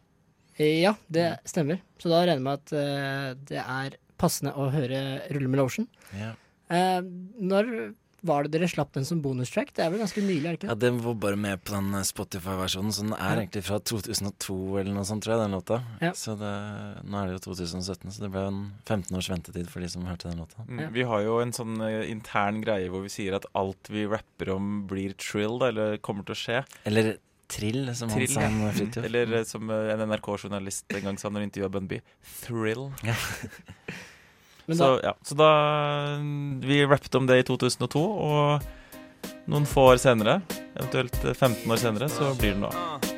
[0.57, 1.81] Eh, ja, det stemmer.
[2.01, 5.89] Så da regner jeg med at eh, det er passende å høre 'Rulle med losjen'.
[6.17, 6.33] Ja.
[6.73, 7.01] Eh,
[7.37, 7.93] når
[8.25, 9.69] var det dere slapp den som bonustrack?
[9.77, 12.91] Det er vel ganske nylig, det ikke ja, den var bare med på den Spotify-versjonen,
[12.91, 13.41] så den er Ja.
[13.43, 15.77] egentlig fra 2002 eller noe sånt, tror jeg, den låta.
[16.01, 16.11] Ja.
[16.17, 16.53] Så det,
[17.05, 20.05] nå er det jo 2017, så det ble en 15 års ventetid for de som
[20.09, 20.65] hørte den låta.
[20.67, 24.07] Mm, Vi har jo en sånn eh, intern greie hvor vi sier at alt vi
[24.09, 26.65] rapper om, blir trill, da, eller kommer til å skje.
[26.85, 28.41] Eller Trill, som Trill, han sa.
[28.41, 28.47] ja.
[28.67, 29.05] om Fridtjof.
[29.07, 32.01] Eller eh, som eh, en NRK-journalist en gang sa når han intervjua Bunby,
[32.43, 32.89] thrill.
[34.67, 35.51] Men så, ja, så da
[36.19, 40.41] mm, Vi rappet om det i 2002, og noen få år senere,
[40.75, 43.16] eventuelt eh, 15 år senere, så blir det noe.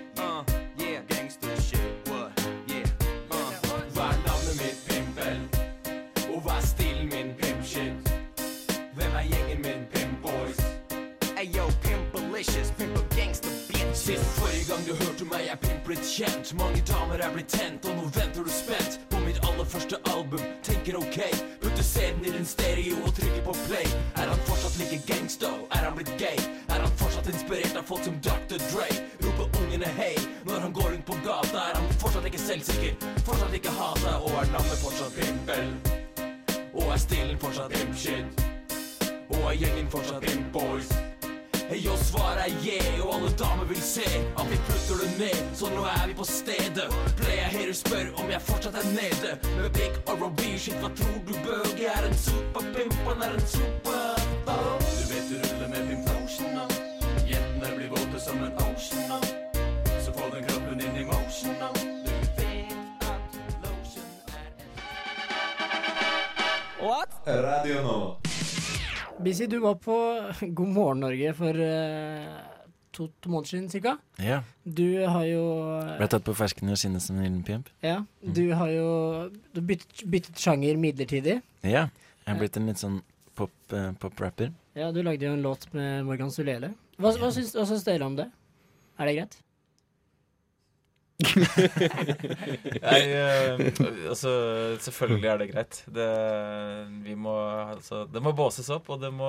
[14.09, 17.83] Sist forrige gang du hørte meg, er pimp blitt kjent Mange damer er blitt tent,
[17.85, 21.19] og nå venter du spent På mitt aller første album, tenker ok
[21.61, 23.85] Putter CD-en i din stereo og trykker på play
[24.17, 25.51] Er han fortsatt like gangsta?
[25.77, 26.41] Er han blitt gay?
[26.73, 28.57] Er han fortsatt inspirert av folk som Dr.
[28.71, 28.87] Dre?
[29.27, 30.15] Roper ungene hei
[30.47, 32.97] når han går rundt på gata Er han fortsatt ikke selvsikker?
[33.29, 34.15] Fortsatt ikke hata?
[34.23, 35.69] Og er navnet fortsatt pimpel?
[36.73, 38.43] Og er stilen fortsatt pimp shit?
[39.29, 40.89] Og er gjengen fortsatt pimp boys?
[41.69, 44.01] Og svaret er yeah, og alle damer vil se
[44.39, 46.87] at vi putter det ned, så nå er vi på stedet.
[47.17, 49.31] Player hater spør om jeg fortsatt er nede.
[49.61, 51.77] Med big ROB, shit, hva tror du, bøg?
[51.77, 54.17] Jeg er en superpimp, han er en super
[54.97, 56.65] Du vet du ruller med din lotion nå.
[57.29, 59.19] Jentene blir våte som en ocean nå.
[60.01, 61.69] Så få den kroppen inn i motion nå.
[62.05, 62.73] Du vet
[63.13, 63.29] at
[63.67, 64.09] lotion
[66.81, 67.09] What?
[67.27, 68.28] Radio Nova.
[69.23, 69.95] Busy, du var på
[70.41, 72.39] God morgen Norge for uh,
[72.95, 73.97] to, to måneder siden cirka.
[74.17, 74.41] Ja.
[74.63, 75.41] Du har jo
[75.99, 77.71] Ble tatt på fersken og sinnet som en liten pimp.
[77.83, 78.87] Ja, du har jo
[79.55, 81.39] du byttet, byttet sjanger midlertidig.
[81.67, 81.87] Ja.
[82.25, 82.99] Jeg er blitt en litt sånn
[83.35, 84.51] pop- eh, pop-rapper.
[84.77, 86.71] Ja, du lagde jo en låt med Morgan Sulele.
[86.99, 88.27] Hva, hva, syns, hva syns dere om det?
[88.99, 89.37] Er det greit?
[92.85, 93.59] Nei, uh,
[94.07, 94.31] altså
[94.79, 95.81] Selvfølgelig er det greit.
[95.91, 96.07] Det,
[97.03, 97.35] vi må,
[97.75, 99.27] altså, det må båses opp, og det må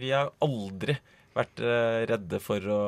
[0.00, 0.98] Vi har aldri
[1.36, 2.82] vært uh, redde for å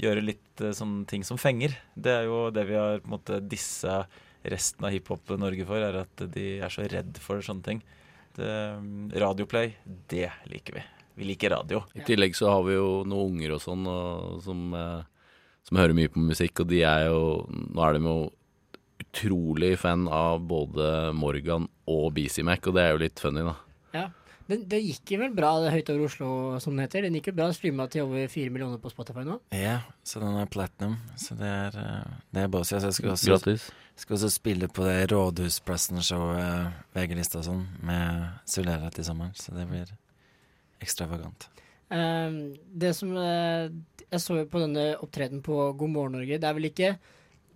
[0.00, 1.76] gjøre litt uh, sånne ting som fenger.
[1.94, 4.02] Det er jo det vi har på en måte dissa
[4.44, 7.80] resten av hiphop-Norge for, er at de er så redd for sånne ting.
[8.36, 8.50] Det,
[9.22, 9.72] radioplay,
[10.10, 10.84] det liker vi.
[11.14, 11.84] Vi liker radio.
[11.94, 15.04] I tillegg så har vi jo noen unger og sånn og, som, eh,
[15.64, 18.16] som hører mye på musikk, og de er jo Nå er de jo
[19.04, 23.54] utrolig fan av både Morgan og BC Mac, og det er jo litt funny, da.
[23.94, 24.04] Ja.
[24.50, 26.28] men det gikk vel bra, det Høyt over Oslo,
[26.60, 27.06] som det heter.
[27.06, 29.38] Den gikk jo bra, streama til over fire millioner på Spotify nå.
[29.54, 30.98] Ja, så den er platinum.
[31.20, 32.74] Så det er, eh, det er bossy.
[32.76, 33.70] Altså, jeg skal også, Gratis.
[33.96, 39.34] skal også spille på det Rådhusplassen-showet, VG-lista og sånn, med Sulera til sommeren.
[39.38, 39.94] Så det blir
[40.84, 41.48] ekstravagant.
[41.92, 43.68] Ehm, det som uh,
[44.10, 46.38] Jeg så jo på denne opptredenen på God morgen Norge.
[46.38, 46.94] Det er vel ikke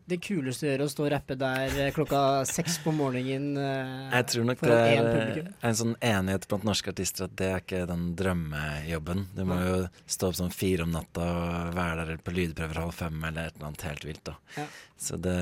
[0.08, 4.08] det kuleste å gjøre å stå og rappe der eh, klokka seks på morgenen Uh,
[4.14, 7.82] Jeg tror nok det er en sånn enighet blant norske artister at det er ikke
[7.90, 9.26] den drømmejobben.
[9.36, 9.74] Du må jo
[10.08, 13.58] stå opp sånn fire om natta og være der på lydprøver halv fem eller et
[13.58, 14.22] eller annet helt vilt.
[14.30, 14.36] da.
[14.56, 14.66] Ja.
[14.98, 15.36] Så det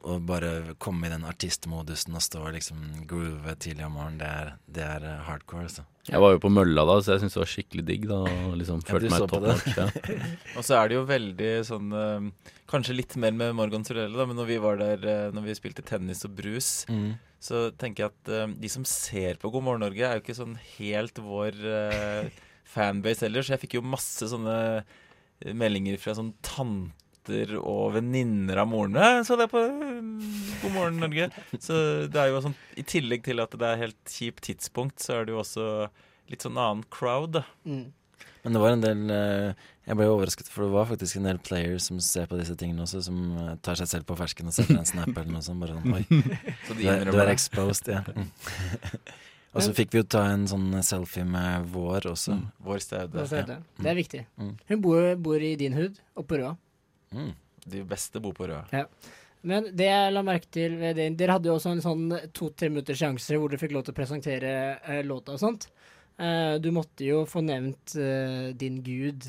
[0.00, 4.32] å bare komme i den artistmodusen og stå og liksom groove tidlig om morgenen, det
[4.32, 5.84] er, det er hardcore, altså.
[6.12, 8.04] Jeg var jo på mølla da, så jeg syntes det var skikkelig digg.
[8.10, 9.54] da og liksom Følte meg så på top det.
[9.54, 9.76] notch.
[9.76, 10.18] Ja.
[10.60, 14.26] Og så er det jo veldig sånn eh, Kanskje litt mer med Morgan Torello, da,
[14.30, 17.16] men når vi var der eh, Når vi spilte tennis og brus, Mm.
[17.42, 20.38] så tenker jeg at eh, de som ser på God morgen Norge, er jo ikke
[20.38, 21.58] sånn helt vår
[22.76, 24.56] fanbase heller, så jeg fikk jo masse sånne
[25.54, 26.32] meldinger fra sånn
[27.26, 29.24] tanter og venninner av morene.
[29.24, 30.00] Så det på eh,
[30.62, 31.30] God morgen Norge.
[31.58, 35.20] Så det er jo sånn I tillegg til at det er helt kjipt tidspunkt, så
[35.20, 35.88] er det jo også
[36.30, 37.44] litt sånn annen crowd, da.
[37.64, 37.92] Mm.
[38.42, 41.38] Men det var en del eh, Jeg ble overrasket, for det var faktisk en del
[41.42, 44.54] players som ser på disse tingene også, som eh, tar seg selv på fersken og
[44.54, 45.62] sender en snap eller noe sånt.
[45.62, 46.04] Bare sånn Oi,
[46.66, 48.02] Så du de er, du er exposed, ja.
[48.14, 48.30] Mm.
[49.56, 52.38] og så fikk vi jo ta en sånn selfie med vår også.
[52.66, 53.26] Vår staude.
[53.26, 53.60] Det er det.
[53.82, 54.22] Er viktig.
[54.38, 54.54] Mm.
[54.70, 56.54] Hun bor, bor i din hood, oppe på Røa.
[57.14, 57.32] Mm.
[57.66, 58.64] De beste bor på Røa.
[58.72, 58.84] Ja.
[59.46, 62.68] Men det jeg la merke til ved det Dere hadde jo også en sånn to-tre
[62.72, 64.52] minutters sjanse hvor dere fikk lov til å presentere
[64.82, 65.68] eh, låta og sånt.
[66.18, 69.26] Eh, du måtte jo få nevnt eh, din gud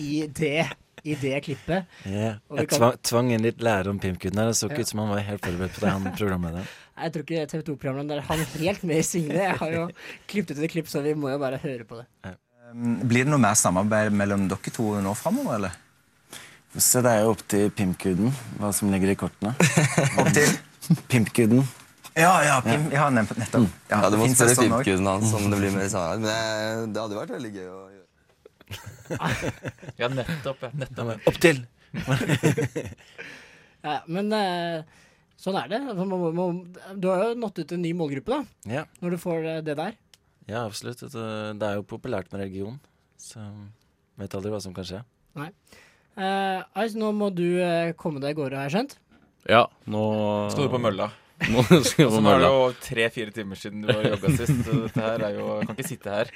[0.00, 0.68] i det,
[1.04, 1.90] i det klippet.
[2.06, 2.38] Yeah.
[2.56, 4.52] Jeg kan- tvang, tvang inn litt lære om Pimpguden her.
[4.52, 4.86] Det så ikke Ja.
[4.86, 6.70] ut som han var helt forberedt på det, han programlederen.
[7.00, 9.44] Jeg tror ikke TV 2-programmet der han helt med i svingene.
[9.48, 9.84] Jeg har jo
[10.28, 12.04] klippet ut et klipp, så vi må jo bare høre på det.
[12.28, 12.34] Ja.
[12.76, 15.78] Blir det noe mer samarbeid mellom dere to nå framover, eller?
[16.78, 19.54] Så det er jo opp til Pimpguden hva som ligger i kortene.
[20.20, 20.52] Opp til?
[21.10, 21.64] Pimpguden.
[22.14, 23.66] Ja, ja, Pim, ja nettopp.
[23.90, 24.84] Ja, du må det spørre sånn også?
[24.84, 26.22] Pimpguden hans om det blir mer samarbeid.
[26.22, 28.06] Men det, det hadde vært veldig gøy å gjøre.
[29.98, 30.62] Ja, nettopp.
[30.66, 31.28] Ja, nettopp.
[31.30, 31.64] Opp til!
[33.80, 34.82] Ja, men eh,
[35.40, 35.78] sånn er det.
[35.88, 38.58] Du har jo nådd ut til en ny målgruppe, da.
[38.68, 38.82] Ja.
[39.00, 39.94] Når du får eh, det der.
[40.50, 41.00] Ja, absolutt.
[41.00, 41.22] Det
[41.56, 42.76] det er jo populært med religion,
[43.16, 43.40] så
[44.20, 45.00] vet aldri hva som kan skje.
[45.40, 45.48] Nei.
[46.18, 48.96] Uh, Ice, nå må du uh, komme deg i gårde, har jeg skjønt?
[49.48, 50.02] Ja, nå
[50.52, 51.10] Skal du på mølla?
[51.48, 54.32] Nå skal jeg på så nå er det jo tre-fire timer siden du var jogga
[54.36, 54.58] sist.
[54.66, 56.32] Så dette her er jo Jeg kan ikke sitte her.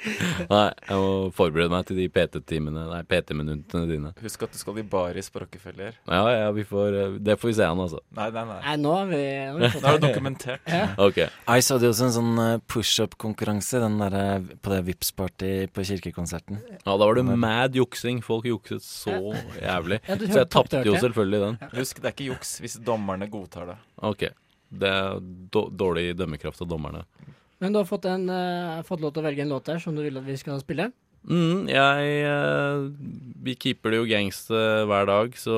[0.49, 4.13] Nei, jeg må forberede meg til de PT-timene Nei, PT-minuttene dine.
[4.23, 5.97] Husk at du skal i baris på Rockefeller.
[6.09, 8.01] Ja, ja, vi får eh, Det får vi se an, altså.
[8.17, 8.59] Nei, nei, nei.
[8.65, 10.71] Nei, nå har vi, nå har vi fått Nå er det dokumentert.
[10.75, 10.85] Ja.
[11.05, 11.21] Ok.
[11.55, 15.85] Ice hadde jo også en sånn eh, push-up-konkurranse den der, eh, på det Vipps-party på
[15.91, 16.61] kirkekonserten.
[16.79, 18.23] Ja, da var det mad juksing.
[18.25, 19.13] Folk jukset så
[19.59, 20.01] jævlig.
[20.09, 21.59] Ja, du Så jeg tapte jo selvfølgelig den.
[21.75, 23.77] Husk, det er ikke juks hvis dommerne godtar det.
[24.05, 24.27] Ok.
[24.81, 25.23] Det er
[25.53, 27.05] dårlig dømmekraft av dommerne.
[27.63, 29.95] Men du har fått, en, uh, fått lov til å velge en låt der som
[29.95, 30.89] du vil at vi skal spille.
[31.25, 32.91] Mm, jeg uh,
[33.41, 35.55] Vi keeper det jo gangster hver dag, så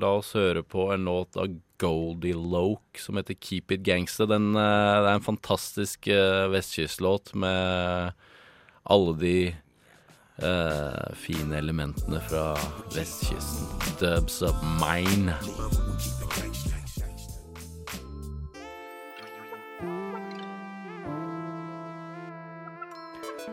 [0.00, 1.52] la oss høre på en låt av
[1.82, 4.26] Goldie Loke som heter Keep It Gangster.
[4.30, 6.08] Den, uh, det er en fantastisk
[6.52, 8.16] vestkystlåt med
[8.82, 9.36] alle de
[10.42, 12.56] eh, fine elementene fra
[12.94, 13.66] vestkysten.
[14.00, 15.34] Dubs up mine.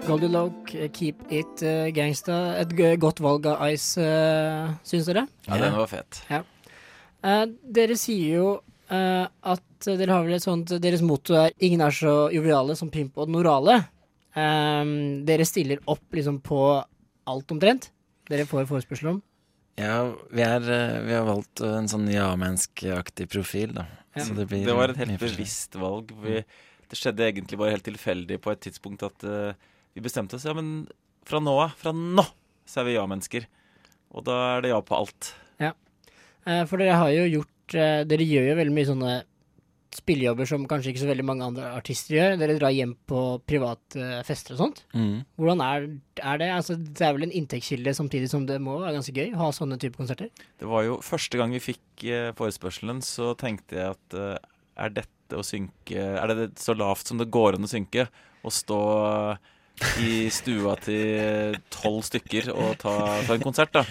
[0.07, 2.39] Goldilocke, eh, Keep It eh, Gangsta.
[2.61, 5.25] Et godt valg av Ice, uh, syns dere?
[5.47, 6.21] Ja, den var fet.
[6.29, 6.43] Ja.
[7.23, 8.49] Uh, dere sier jo
[8.91, 12.91] uh, at dere har vel et sånt Deres motto er 'ingen er så joviale som
[12.91, 13.83] Pimp og Norale'.
[14.35, 16.83] Um, dere stiller opp liksom på
[17.27, 17.91] alt omtrent.
[18.29, 19.21] Dere får forespørsel om.
[19.79, 23.87] Ja, vi, er, eh, vi har valgt eh, en sånn ja-menneskeaktig profil, da.
[24.17, 24.25] Ja.
[24.25, 26.11] Så det, blir Det var et helt bevisst valg.
[26.23, 26.41] Vi,
[26.89, 30.55] det skjedde egentlig bare helt tilfeldig på et tidspunkt at eh, vi bestemte oss Ja,
[30.57, 30.87] men
[31.29, 32.25] fra nå av, fra nå,
[32.69, 33.47] så er vi ja-mennesker.
[34.15, 35.33] Og da er det ja på alt.
[35.61, 35.73] Ja.
[36.45, 39.17] Eh, for dere har jo gjort eh, Dere gjør jo veldig mye sånne
[39.89, 42.35] spillejobber som kanskje ikke så veldig mange andre artister gjør.
[42.37, 44.83] Dere drar hjem på private eh, fester og sånt.
[44.93, 45.23] Mm.
[45.41, 45.87] Hvordan er,
[46.21, 46.49] er det?
[46.53, 49.51] Altså, det er vel en inntektskilde samtidig som det må være ganske gøy å ha
[49.55, 50.29] sånne type konserter?
[50.61, 52.05] Det var jo første gang vi fikk
[52.37, 54.19] forespørselen, så tenkte jeg at
[54.79, 58.05] er dette å synke Er det så lavt som det går an å synke?
[58.39, 58.79] Å stå
[60.03, 62.93] i stua til tolv stykker og ta,
[63.27, 63.83] ta en konsert, da.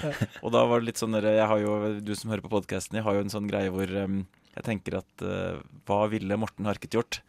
[0.42, 3.24] Og da var det litt sånn jo, du som hører på podkasten, jeg har jo
[3.24, 4.20] en sånn greie hvor um,
[4.56, 7.20] jeg tenker at uh, hva ville Morten Harket gjort?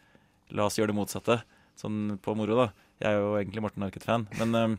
[0.55, 1.39] La oss gjøre det motsatte.
[1.79, 2.67] Sånn på moro, da.
[2.99, 4.27] Jeg er jo egentlig Morten Harket-fan.
[4.43, 4.77] Em,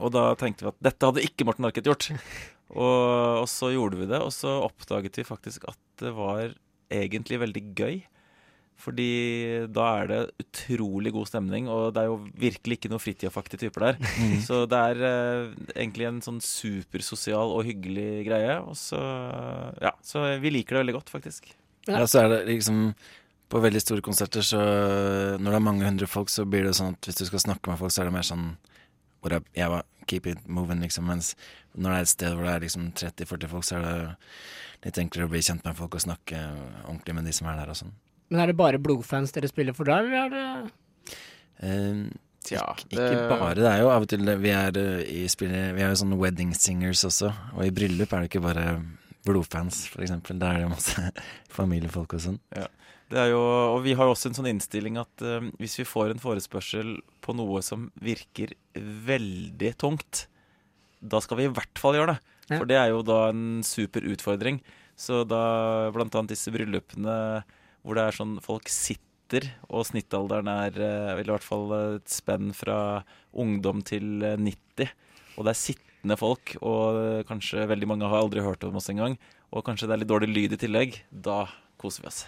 [0.00, 2.08] Og da tenkte vi at dette hadde ikke Morten Harket gjort.
[2.74, 6.56] Og, og så gjorde vi det, og så oppdaget vi faktisk at det var
[6.90, 8.00] egentlig veldig gøy.
[8.76, 13.62] Fordi da er det utrolig god stemning, og det er jo virkelig ikke noe fritidaktige
[13.64, 14.00] typer der.
[14.20, 14.34] Mm.
[14.44, 18.58] Så det er eh, egentlig en sånn supersosial og hyggelig greie.
[18.60, 19.00] Og så
[19.80, 21.48] Ja, så vi liker det veldig godt, faktisk.
[21.86, 22.02] Ja.
[22.10, 22.94] så er det liksom
[23.46, 24.58] På veldig store konserter, så
[25.38, 27.70] når det er mange hundre folk, så blir det sånn at hvis du skal snakke
[27.70, 28.56] med folk, så er det mer sånn
[29.22, 31.06] hvor jeg, jeg var keep it moving, liksom.
[31.06, 31.36] Mens
[31.74, 33.94] når det er et sted hvor det er liksom 30-40 folk, så er det
[34.86, 36.42] litt enklere å bli kjent med folk og snakke
[36.88, 37.94] ordentlig med de som er der og sånn.
[38.30, 40.74] Men er det bare blodfans dere spiller for der, eller er det
[41.56, 42.08] Eh,
[42.46, 43.54] Tja, ikke, ikke bare.
[43.58, 46.18] Det er jo av og til Vi er, eh, i spiller, vi er jo sånne
[46.20, 48.66] wedding singers også, og i bryllup er det ikke bare
[49.26, 50.38] blodfans, for eksempel.
[50.38, 51.10] Da er det masse
[51.58, 52.38] familiefolk og sånn.
[52.54, 52.68] Ja.
[53.10, 55.86] Det er jo, og vi har jo også en sånn innstilling at uh, hvis vi
[55.86, 60.24] får en forespørsel på noe som virker veldig tungt,
[60.98, 62.34] da skal vi i hvert fall gjøre det.
[62.48, 62.56] Ja.
[62.56, 64.58] For det er jo da en super utfordring.
[64.98, 67.44] Så da blant annet disse bryllupene
[67.86, 72.50] hvor det er sånn folk sitter, og snittalderen er eh, i hvert fall et spenn
[72.54, 74.90] fra ungdom til eh, 90,
[75.36, 78.90] og det er sittende folk, og eh, kanskje veldig mange har aldri hørt om oss
[78.90, 79.14] engang,
[79.54, 81.44] og kanskje det er litt dårlig lyd i tillegg, da
[81.78, 82.24] koser vi oss.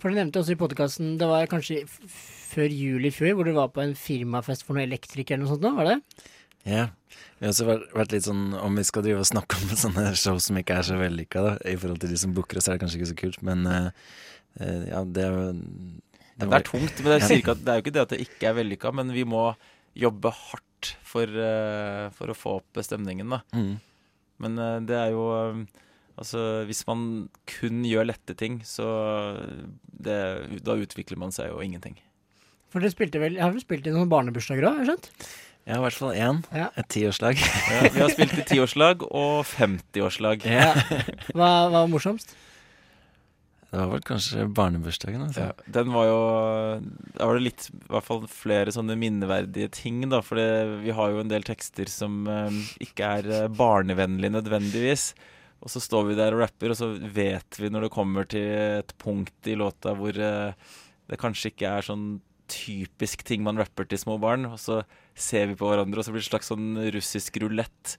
[0.00, 3.52] For du nevnte også i podkasten Det var kanskje før jul i fjor, hvor du
[3.54, 6.24] var på en firmafest for noen elektrikere eller noe sånt nå, var det?
[6.64, 6.88] Ja.
[7.38, 10.38] Vi har også vært, litt sånn Om vi skal drive og snakke om sånne show
[10.42, 12.84] som ikke er så vellykka, da, i forhold til de som booker oss, er det
[12.84, 13.90] kanskje ikke så kult, men eh, eh,
[14.60, 15.46] ja, det er jo
[16.38, 18.50] Det er tungt, men det er, ikke det er jo ikke det at det ikke
[18.50, 19.48] er vellykka, men vi må
[19.94, 23.40] jobbe hardt for, eh, for å få opp stemningen, da.
[23.54, 23.74] Mm.
[24.44, 25.64] Men eh, det er jo eh,
[26.14, 27.00] Altså, hvis man
[27.50, 28.84] kun gjør lette ting, så
[29.90, 30.18] det,
[30.62, 31.96] Da utvikler man seg jo ingenting.
[32.70, 35.10] For dere spilte vel Har dere spilt i noen barnebursdager òg, har jeg skjønt?
[35.64, 36.40] Ja, i hvert fall én.
[36.52, 36.68] Ja.
[36.76, 37.40] Et tiårslag.
[37.40, 40.44] Ja, vi har spilt i tiårslag og 50-årslag.
[40.54, 40.74] Ja.
[41.32, 42.34] Hva hva var morsomst?
[43.74, 45.48] Det var vel kanskje barnebursdagen, altså.
[45.48, 46.18] Ja, den var jo
[47.16, 50.20] Da var det litt I hvert fall flere sånne minneverdige ting, da.
[50.22, 50.38] For
[50.84, 55.08] vi har jo en del tekster som eh, ikke er eh, barnevennlige nødvendigvis.
[55.64, 58.46] Og så står vi der og rapper, og så vet vi når det kommer til
[58.82, 60.74] et punkt i låta hvor eh,
[61.10, 62.06] det kanskje ikke er sånn
[62.50, 64.82] typisk ting man rapper til små barn, og så
[65.16, 67.96] ser vi på hverandre, og så blir det en slags sånn russisk rulett.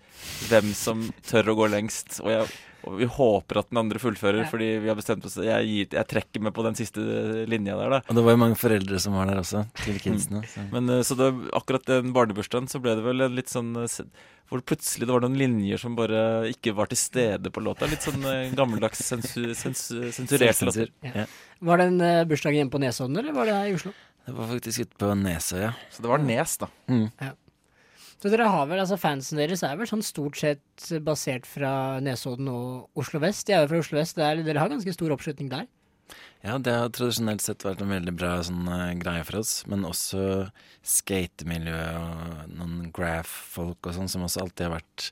[0.52, 2.20] Hvem som tør å gå lengst.
[2.22, 2.52] Og, jeg,
[2.86, 4.50] og vi håper at den andre fullfører, Ja.
[4.52, 7.02] fordi vi har bestemt oss jeg, gir, jeg trekker med på den siste
[7.50, 8.00] linja der, da.
[8.08, 10.44] Og det var jo mange foreldre som var der også, til kidsene.
[10.48, 10.64] Så.
[10.72, 14.00] Men eh, så det, akkurat den barnebursdagen så ble det vel en litt sånn eh,
[14.46, 16.20] Hvor plutselig det var noen linjer som bare
[16.52, 17.88] ikke var til stede på låta.
[17.90, 20.92] Litt sånn eh, gammeldags sensu, sensu, sensurerte låter.
[21.02, 21.26] Ja.
[21.66, 23.94] Var det en bursdag hjemme på Nesodden, eller var det her i Oslo?
[24.26, 25.74] Det var faktisk ute på Nesøya.
[25.94, 26.70] Så det var Nes, da.
[26.90, 27.08] Mm.
[28.22, 32.48] Så dere har vel, altså Fansen deres er vel sånn stort sett basert fra Nesodden
[32.50, 33.46] og Oslo vest?
[33.48, 35.68] De er jo fra Oslo vest, det er, dere har ganske stor oppslutning der?
[36.46, 39.88] Ja, det har tradisjonelt sett vært en veldig bra sånn, eh, greie for oss, men
[39.88, 40.46] også
[40.86, 45.10] skatemiljø og noen graph-folk og sånn, som også alltid har vært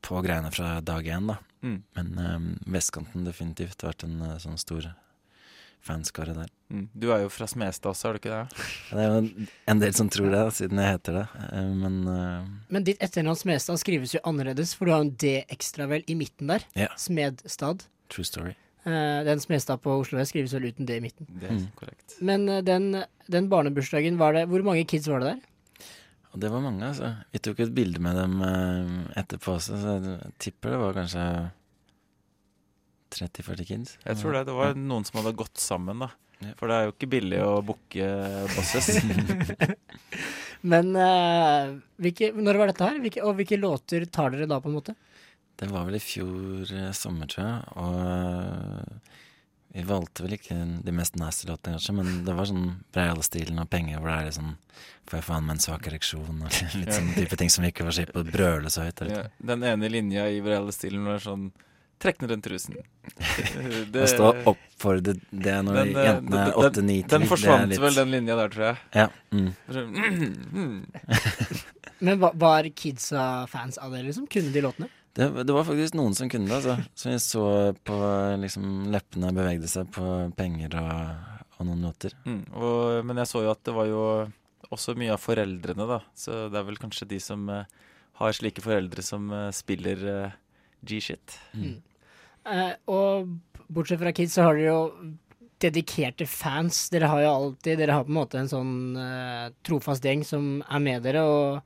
[0.00, 1.36] på greiene fra dag én, da.
[1.60, 1.76] Mm.
[1.98, 4.88] Men um, vestkanten definitivt har vært en uh, sånn stor
[5.86, 6.48] fanskare der.
[6.70, 6.86] Mm.
[6.94, 8.64] Du er jo fra Smestad også, er du ikke det?
[8.92, 12.48] Det er jo en del som tror det, siden jeg heter det, eh, men uh...
[12.70, 16.14] Men ditt etternavn Smestad skrives jo annerledes, for du har en D ekstra vel i
[16.18, 16.66] midten der.
[16.78, 16.88] Ja.
[17.00, 17.86] Smedstad.
[18.10, 18.54] true story.
[18.86, 21.26] Uh, den Smestad på Oslo S skrives vel uten D i midten.
[21.28, 21.66] Det er Mm.
[21.76, 22.16] korrekt.
[22.20, 25.46] Men uh, den, den barnebursdagen, var det Hvor mange kids var det der?
[26.32, 27.14] Og det var mange, altså.
[27.32, 28.36] Vi tok et bilde med dem
[29.18, 31.24] etterpå også, så jeg tipper det var kanskje
[33.16, 33.94] 30-40 kids.
[34.04, 34.46] Jeg tror det.
[34.48, 36.10] Det var noen som hadde gått sammen, da.
[36.56, 38.10] For det er jo ikke billig å booke
[38.54, 38.96] bosses.
[40.72, 43.00] Men uh, hvilke, når var dette her?
[43.04, 44.96] Hvilke, og hvilke låter tar dere da, på en måte?
[45.60, 49.10] Det var vel i fjor eh, sommer, tror jeg, og uh,
[49.70, 53.68] vi valgte vel ikke de mest nasty låtene, kanskje, men det var sånn Breial-stilen og
[53.70, 54.56] penger, hvor det er litt sånn
[55.10, 57.84] Får jeg faen meg en svak ereksjon, og litt sånn type ting som vi ikke
[57.86, 59.02] var på å brøle så høyt.
[59.10, 61.50] Ja, den ene linja i Breial-stilen var sånn
[62.00, 62.78] Trekk ned den trusen.
[63.20, 67.66] Å stå opp for det når den, eh, jentene er den- åtte, ni, Den forsvant
[67.66, 68.78] er litt- vel, den linja der, tror jeg.
[68.94, 69.08] Ja.
[69.30, 69.50] Mm.
[70.54, 70.86] Mm.
[72.00, 74.26] Men var, var kidsa fans av det, liksom?
[74.32, 74.88] Kunne de låtene?
[75.12, 76.78] Det, det var faktisk noen som kunne det, altså.
[76.94, 77.44] Som jeg så
[77.84, 77.96] på
[78.40, 80.06] liksom leppene bevegde seg på
[80.38, 82.14] penger og, og noen låter.
[82.24, 84.04] Mm, og, men jeg så jo at det var jo
[84.70, 86.00] også mye av foreldrene, da.
[86.16, 87.64] Så det er vel kanskje de som uh,
[88.22, 90.36] har slike foreldre som uh, spiller uh,
[90.86, 91.36] G-shit.
[92.48, 93.34] Eh, og
[93.68, 95.10] bortsett fra kids, så har dere jo
[95.60, 96.88] dedikerte fans.
[96.92, 100.58] Dere har jo alltid Dere har på en måte en sånn eh, trofast gjeng som
[100.64, 101.24] er med dere.
[101.26, 101.60] Og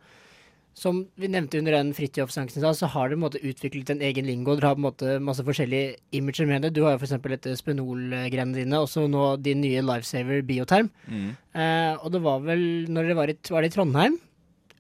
[0.75, 4.03] som vi nevnte under den Fridtjof-sangen i så har dere på en måte utviklet en
[4.03, 4.57] egen lingo.
[4.59, 6.73] Dere har på en måte masse forskjellige imager med det.
[6.75, 7.15] Du har jo f.eks.
[7.23, 10.91] dette Spenol-grenene dine, og så nå din nye Lifesaver Bioterm.
[11.07, 11.31] Mm.
[11.55, 14.19] Eh, og det var vel når dere var i, var det i Trondheim,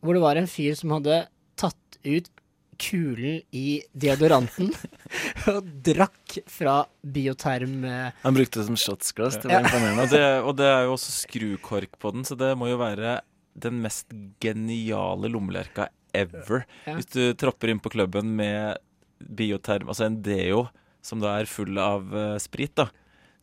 [0.02, 1.22] hvor det var en fyr som hadde
[1.60, 2.33] tatt ut
[2.80, 4.70] kulen i deodoranten
[5.52, 9.38] og drakk fra bioterm eh, Han brukte det som shotsglass.
[9.42, 9.60] Det Ja.
[9.60, 10.02] var imponerende.
[10.06, 13.20] Og det, og det er jo også skrukork på den, så det må jo være
[13.54, 14.10] den mest
[14.42, 16.64] geniale lommelerka ever.
[16.86, 16.96] Ja.
[16.98, 18.78] Hvis du tropper inn på klubben med
[19.24, 20.66] bioterm, altså en deo
[21.04, 22.88] som da er full av uh, sprit, da.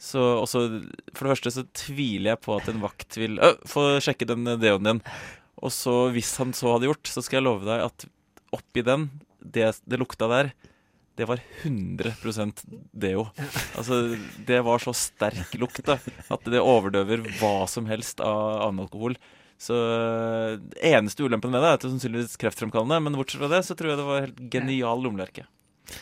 [0.02, 0.64] Så også,
[1.14, 4.48] For det første så tviler jeg på at en vakt vil «Ø, Få sjekke den
[4.58, 5.02] deoen din.
[5.62, 8.06] Og så, hvis han så hadde gjort, så skal jeg love deg at
[8.56, 10.52] oppi den, det, det lukta der,
[11.20, 13.28] det var 100% deo.
[13.78, 16.00] Altså, det var så sterk lukt da,
[16.32, 19.18] at det overdøver hva som helst av annen alkohol.
[19.62, 23.52] Så øh, eneste ulempen med det er at det er sannsynligvis kreftfremkallende, men bortsett fra
[23.52, 25.46] det så tror jeg det var helt genial lommelerke.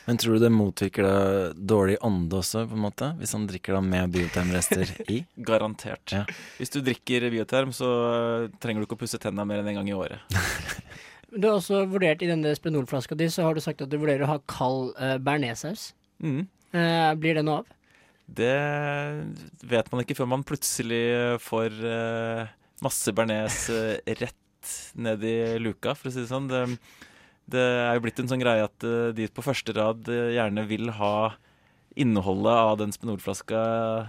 [0.05, 3.11] Men tror du det motvirker det dårlig ånde også, på en måte?
[3.19, 5.23] Hvis han drikker da med biotermrester i?
[5.49, 6.13] Garantert.
[6.13, 6.23] Ja.
[6.61, 9.81] Hvis du drikker bioterm, så øh, trenger du ikke å pusse tenna mer enn en
[9.81, 10.23] gang i året.
[11.29, 14.25] Du har også vurdert i denne Spenol-flaska di, så har du sagt at du vurderer
[14.25, 15.91] å ha kald uh, bearnéssaus.
[16.23, 16.47] Mm.
[16.73, 17.75] Uh, blir det noe av?
[18.29, 18.55] Det
[19.69, 21.03] vet man ikke før man plutselig
[21.41, 22.49] får uh,
[22.85, 23.63] masse bearnés
[24.21, 26.49] rett ned i luka, for å si det sånn.
[26.49, 26.63] Det,
[27.49, 31.13] det er jo blitt en sånn greie at de på første rad gjerne vil ha
[31.99, 33.61] innholdet av den Spenol-flaska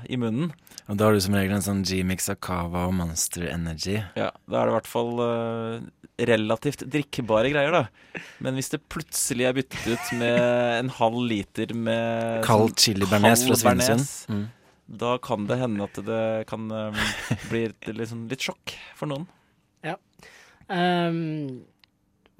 [0.08, 0.52] i munnen.
[0.86, 3.96] Og da har du som regel en sånn G-mix av Cava og Monster Energy.
[4.18, 5.86] Ja, da er det i hvert fall eh,
[6.28, 8.22] relativt drikkbare greier, da.
[8.44, 10.40] Men hvis det plutselig er byttet ut med
[10.78, 14.06] en halv liter med Kald sånn chili bearnés fra Svinesund.
[14.32, 14.46] Mm.
[15.00, 17.02] Da kan det hende at det kan um,
[17.50, 19.28] bli litt, liksom, litt sjokk for noen.
[19.86, 19.94] Ja.
[20.70, 21.62] Ehm,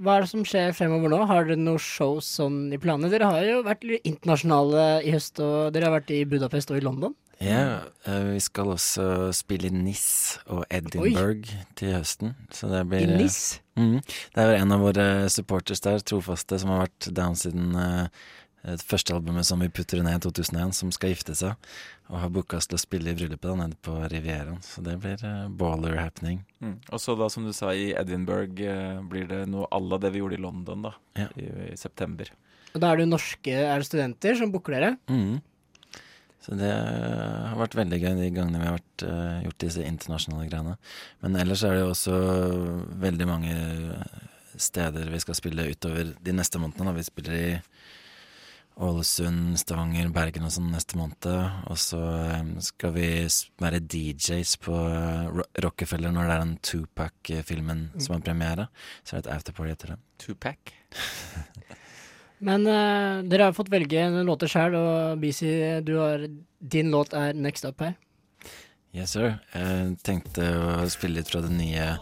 [0.01, 1.19] hva er det som skjer fremover nå?
[1.29, 3.11] Har dere noen shows sånn i planene?
[3.13, 6.85] Dere har jo vært internasjonale i høst, og dere har vært i Budapest og i
[6.85, 7.17] London.
[7.41, 12.35] Ja, eh, vi skal også spille i NIS og Edinburgh til høsten.
[12.53, 13.61] Så det blir I eh, NIS?
[13.81, 14.03] Mhm.
[14.35, 18.29] Det er jo en av våre supporters der, trofaste, som har vært down siden eh,
[18.63, 21.71] det første albumet som vi putter ned i 2001, som skal gifte seg.
[22.11, 24.59] Og har booka oss til å spille i bryllupet da, nede på Rivieraen.
[24.67, 26.43] Så det blir uh, baller happening.
[26.61, 26.77] Mm.
[26.91, 30.13] Og så da, som du sa, i Edinburgh uh, blir det noe à la det
[30.13, 31.29] vi gjorde i London da, Ja.
[31.41, 32.33] i, i september.
[32.75, 34.93] Og da er det norske er det studenter som booker dere.
[35.09, 35.41] Mm.
[36.41, 40.51] Så det har vært veldig gøy de gangene vi har vært, uh, gjort disse internasjonale
[40.51, 40.77] greiene.
[41.25, 42.21] Men ellers er det jo også
[43.09, 43.57] veldig mange
[44.61, 46.91] steder vi skal spille utover de neste månedene.
[46.91, 46.97] Da.
[46.99, 47.51] Vi spiller i
[48.81, 51.27] Ålesund, Stavanger, Bergen og sånn neste måned.
[51.69, 52.01] Og så
[52.65, 53.09] skal vi
[53.61, 58.71] være DJs på eh, Rockefeller når det er den Tupac-filmen som har premiere.
[59.05, 60.01] Så er det et afterparty etter det.
[60.25, 60.75] Tupac?
[62.47, 65.43] Men uh, dere har fått velge en låter sjøl, og BC,
[65.85, 66.25] du har,
[66.59, 67.99] din låt er next up her.
[68.97, 69.37] Yes, sir.
[69.53, 71.93] Jeg tenkte å spille litt fra det nye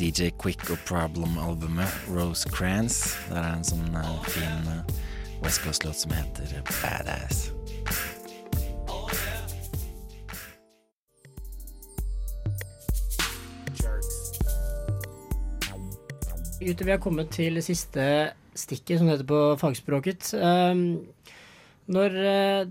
[0.00, 3.02] DJ Quick og Problem-albumet, Rose Crans.
[3.28, 4.96] Der er en sånn uh, fin eh,
[5.42, 7.50] West Coast-låt som heter Badass.
[16.60, 20.32] Gutter, vi har kommet til siste stikket, som det heter på fagspråket.
[20.40, 21.04] Um,
[21.92, 22.70] når eh,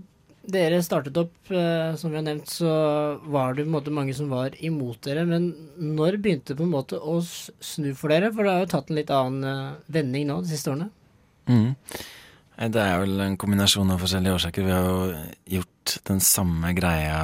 [0.52, 2.72] dere startet opp, eh, som vi har nevnt, så
[3.24, 5.24] var det på en måte mange som var imot dere.
[5.28, 5.48] Men
[5.78, 8.32] når begynte det på en måte å snu for dere?
[8.34, 10.90] For det har jo tatt en litt annen eh, vending nå de siste årene.
[11.50, 11.72] Mhm.
[12.56, 14.64] Det er vel en kombinasjon av forskjellige årsaker.
[14.64, 17.18] Vi har jo gjort den samme greia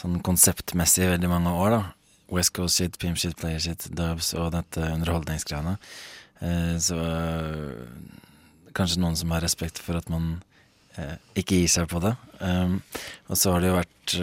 [0.00, 1.82] sånn konseptmessig i veldig mange år, da.
[2.34, 5.76] West Coast shit, pimp shit, player shit, dubs og dette underholdningsgreiene.
[6.42, 7.80] Eh, så eh,
[8.74, 10.32] kanskje noen som har respekt for at man
[10.98, 12.14] eh, ikke gir seg på det.
[12.40, 12.78] Um,
[13.28, 14.14] og så har det jo vært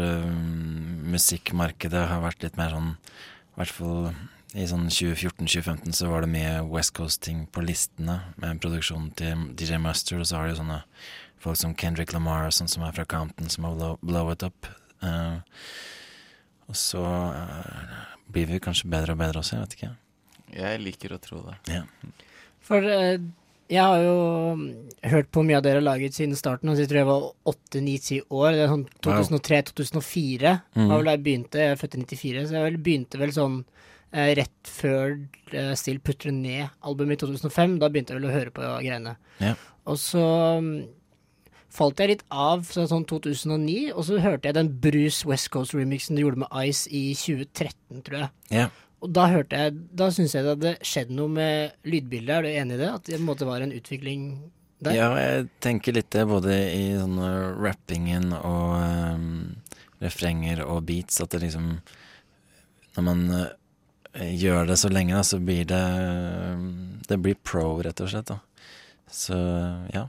[1.08, 4.08] Musikkmarkedet har vært litt mer sånn I hvert fall
[4.56, 9.80] I sånn 2014-2015 så var det mye West Coast-ting på listene med produksjonen til DJ
[9.84, 10.78] Mustard, og så har de sånne
[11.44, 14.46] folk som Kendrick Lamar og sånn som er fra Compton, som har blow, blow it
[14.48, 14.70] up.
[15.04, 15.44] Uh,
[16.72, 19.92] og så uh, blir vi kanskje bedre og bedre også, jeg vet ikke.
[20.58, 21.58] Jeg liker å tro det.
[21.68, 22.16] Yeah.
[22.64, 23.20] For uh,
[23.68, 24.18] jeg har jo
[24.56, 24.66] mm,
[25.12, 27.82] hørt på mye av dere har laget siden starten, og jeg tror jeg var åtte,
[27.84, 28.54] ni, ti år.
[28.56, 30.88] Det er sånn 2003-2004 Mhm.
[30.88, 31.60] var vel da jeg begynte.
[31.66, 33.58] Jeg er født i 94, så jeg vel begynte vel sånn
[34.12, 35.18] rett før
[35.52, 37.80] eh, Still Putter Ned-albumet i 2005.
[37.82, 39.18] Da begynte jeg vel å høre på greiene.
[39.44, 39.54] Ja.
[39.88, 40.24] Og så
[40.64, 40.72] mm,
[41.74, 46.18] falt jeg litt av fra sånn 2009, og så hørte jeg den Bruce West Coast-remixen
[46.18, 48.34] du gjorde med Ice i 2013, tror jeg.
[48.64, 48.68] Ja.
[49.04, 52.34] Og da hørte jeg Da syns jeg det hadde skjedd noe med lydbildet.
[52.34, 52.88] Er du enig i det?
[52.90, 54.24] At det en var en utvikling
[54.82, 54.98] der?
[54.98, 59.30] Ja, jeg tenker litt det både i sånn eh, rappingen og um,
[60.04, 61.72] refrenger og beats, at det liksom
[62.98, 63.54] Når man eh,
[64.18, 65.82] gjør det så lenge, da, så blir det
[67.08, 68.40] Det blir pro, rett og slett, da.
[69.12, 69.38] Så
[69.94, 70.08] ja.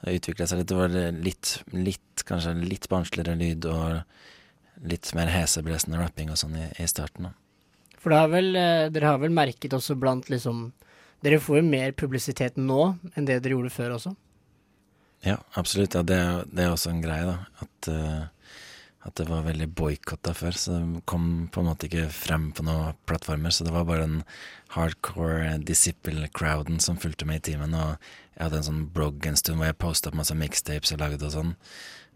[0.00, 0.68] Det utvikla seg litt.
[0.70, 6.54] Det var litt, litt kanskje litt barnsligere lyd og litt mer heseblesende rapping og sånn
[6.56, 7.34] i, i starten, da.
[8.00, 10.70] For det har vel, eh, dere har vel merket også blant liksom
[11.20, 14.14] Dere får jo mer publisitet nå enn det dere gjorde før også.
[15.20, 15.92] Ja, absolutt.
[15.92, 17.34] Ja, det, er- det er også en greie, da.
[17.60, 18.22] At, eh,
[19.00, 20.56] at det var veldig boikotta før.
[20.56, 23.54] Så det kom på en måte ikke frem på noen plattformer.
[23.54, 24.18] Så det var bare den
[24.74, 27.74] hardcore disciple-crowden som fulgte med i timen.
[27.76, 27.94] Og
[28.36, 31.26] jeg hadde en sånn blogg en stund hvor jeg posta opp masse mixtapes jeg lagde
[31.30, 31.56] og sånn.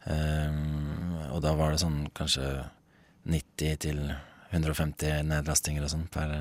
[0.05, 2.45] Um, og da var det sånn kanskje
[3.33, 4.01] 90 til
[4.53, 6.35] 150 nedlastinger og sånn per,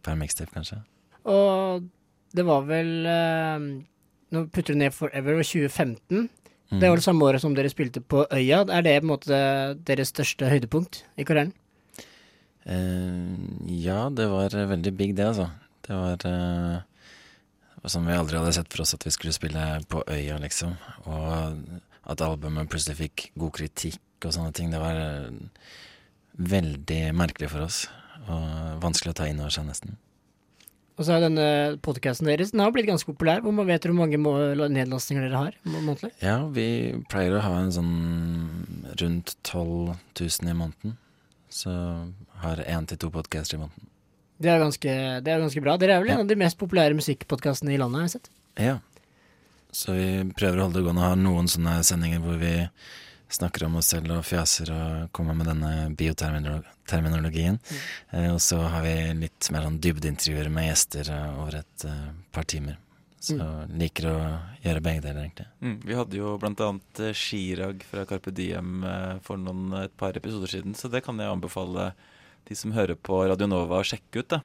[0.00, 0.80] per mixtape, kanskje.
[1.28, 1.84] Og
[2.32, 3.60] det var vel uh,
[4.32, 6.30] Nå putter du ned Forever og 2015.
[6.72, 6.88] Det Mm.
[6.88, 8.62] var det samme året som dere spilte på Øya.
[8.72, 9.38] Er det på en måte
[9.84, 11.52] deres største høydepunkt i karrieren?
[12.64, 13.36] Uh,
[13.68, 15.50] ja, det var eh, veldig big, det, altså.
[15.82, 16.80] Det var uh,
[17.82, 20.76] som sånn vi aldri hadde sett for oss at vi skulle spille på Øya, liksom.
[21.10, 21.58] Og
[22.06, 24.70] at albumet plutselig fikk god kritikk og sånne ting.
[24.70, 25.66] Det var eh,
[26.38, 27.82] veldig merkelig for oss.
[28.28, 29.98] Og vanskelig å ta inn over seg, nesten.
[31.02, 31.44] Og så er denne
[31.82, 33.40] podkasten deres Den har blitt ganske populær.
[33.42, 34.20] Hvor man vet hvor mange
[34.70, 36.12] nedlastinger dere har månedlig?
[36.22, 36.66] Ja, vi
[37.10, 37.96] pleier å ha en sånn
[39.00, 40.94] rundt 12 000 i måneden.
[41.50, 41.72] Så
[42.44, 43.90] har én til to podcaster i måneden.
[44.42, 44.94] Det er ganske,
[45.26, 45.74] det er ganske bra.
[45.78, 48.30] Dere er vel en av de mest populære musikkpodkastene i landet, har jeg sett.
[48.62, 48.78] Ja.
[49.74, 52.54] Så vi prøver å holde det gående og ha noen sånne sendinger hvor vi
[53.34, 57.58] snakker om oss selv og fjaser og kommer med denne bioterminologien.
[58.10, 62.08] Eh, og så har vi litt mer sånn dybdeintervjuer med gjester eh, over et eh,
[62.34, 62.78] par timer.
[63.22, 63.36] Så
[63.70, 64.16] liker å
[64.64, 65.46] gjøre begge deler, egentlig.
[65.62, 68.82] Mm, vi hadde jo eh, Chirag fra Carpe Diem
[69.22, 71.92] for noen, et par episoder siden, så det kan jeg anbefale
[72.48, 74.34] de som hører på Radio Nova å sjekke ut.
[74.34, 74.42] da.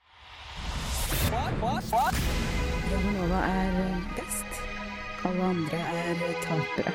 [1.32, 3.82] Radio Nova er
[4.20, 4.62] best.
[5.26, 6.94] Alle andre er tapere.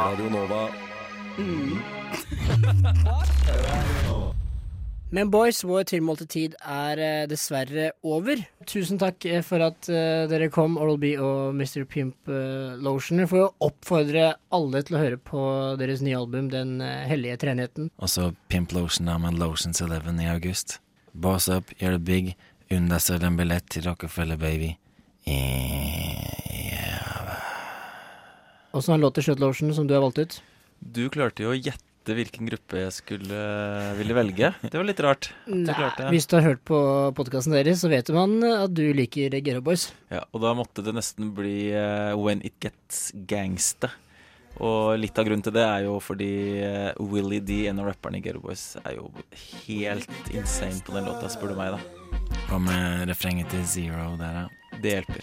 [0.00, 0.93] Radio
[1.38, 3.24] Nova.
[5.14, 8.40] Men boys, vår tilmålte tid er eh, dessverre over.
[8.66, 11.84] Tusen takk eh, for at eh, dere kom, Oral B og Mr.
[11.86, 12.30] Pimp
[12.82, 13.20] Lotion.
[13.22, 14.24] Jeg får jo oppfordre
[14.56, 15.42] alle til å høre på
[15.78, 17.92] deres nye album, Den hellige treenigheten.
[18.02, 20.80] Også Pimp Lotion er med Lotions 11 i august.
[21.12, 22.32] Boss up, gjør det big.
[22.74, 24.72] Unn deg selv en billett til Rockefeller Baby.
[28.74, 30.40] Åssen låter Shut Lotion, som du har valgt ut?
[30.84, 33.38] Du klarte jo å gjette hvilken gruppe jeg skulle
[33.96, 34.50] ville velge.
[34.60, 35.30] Det var litt rart.
[35.46, 36.08] at du Nei, klarte.
[36.12, 36.78] hvis du har hørt på
[37.16, 39.88] podkasten deres, så vet man at du liker Gero Boys.
[40.12, 43.88] Ja, og da måtte det nesten bli eh, When It Gets Gangsta.
[44.62, 46.28] Og litt av grunnen til det er jo fordi
[46.62, 49.08] eh, Willie D, en av rapperne i Gero Boys, er jo
[49.64, 51.80] helt insane på den låta, spør du meg, da.
[52.50, 54.78] Hva med refrenget til Zero der, da?
[54.84, 55.22] Det hjelper.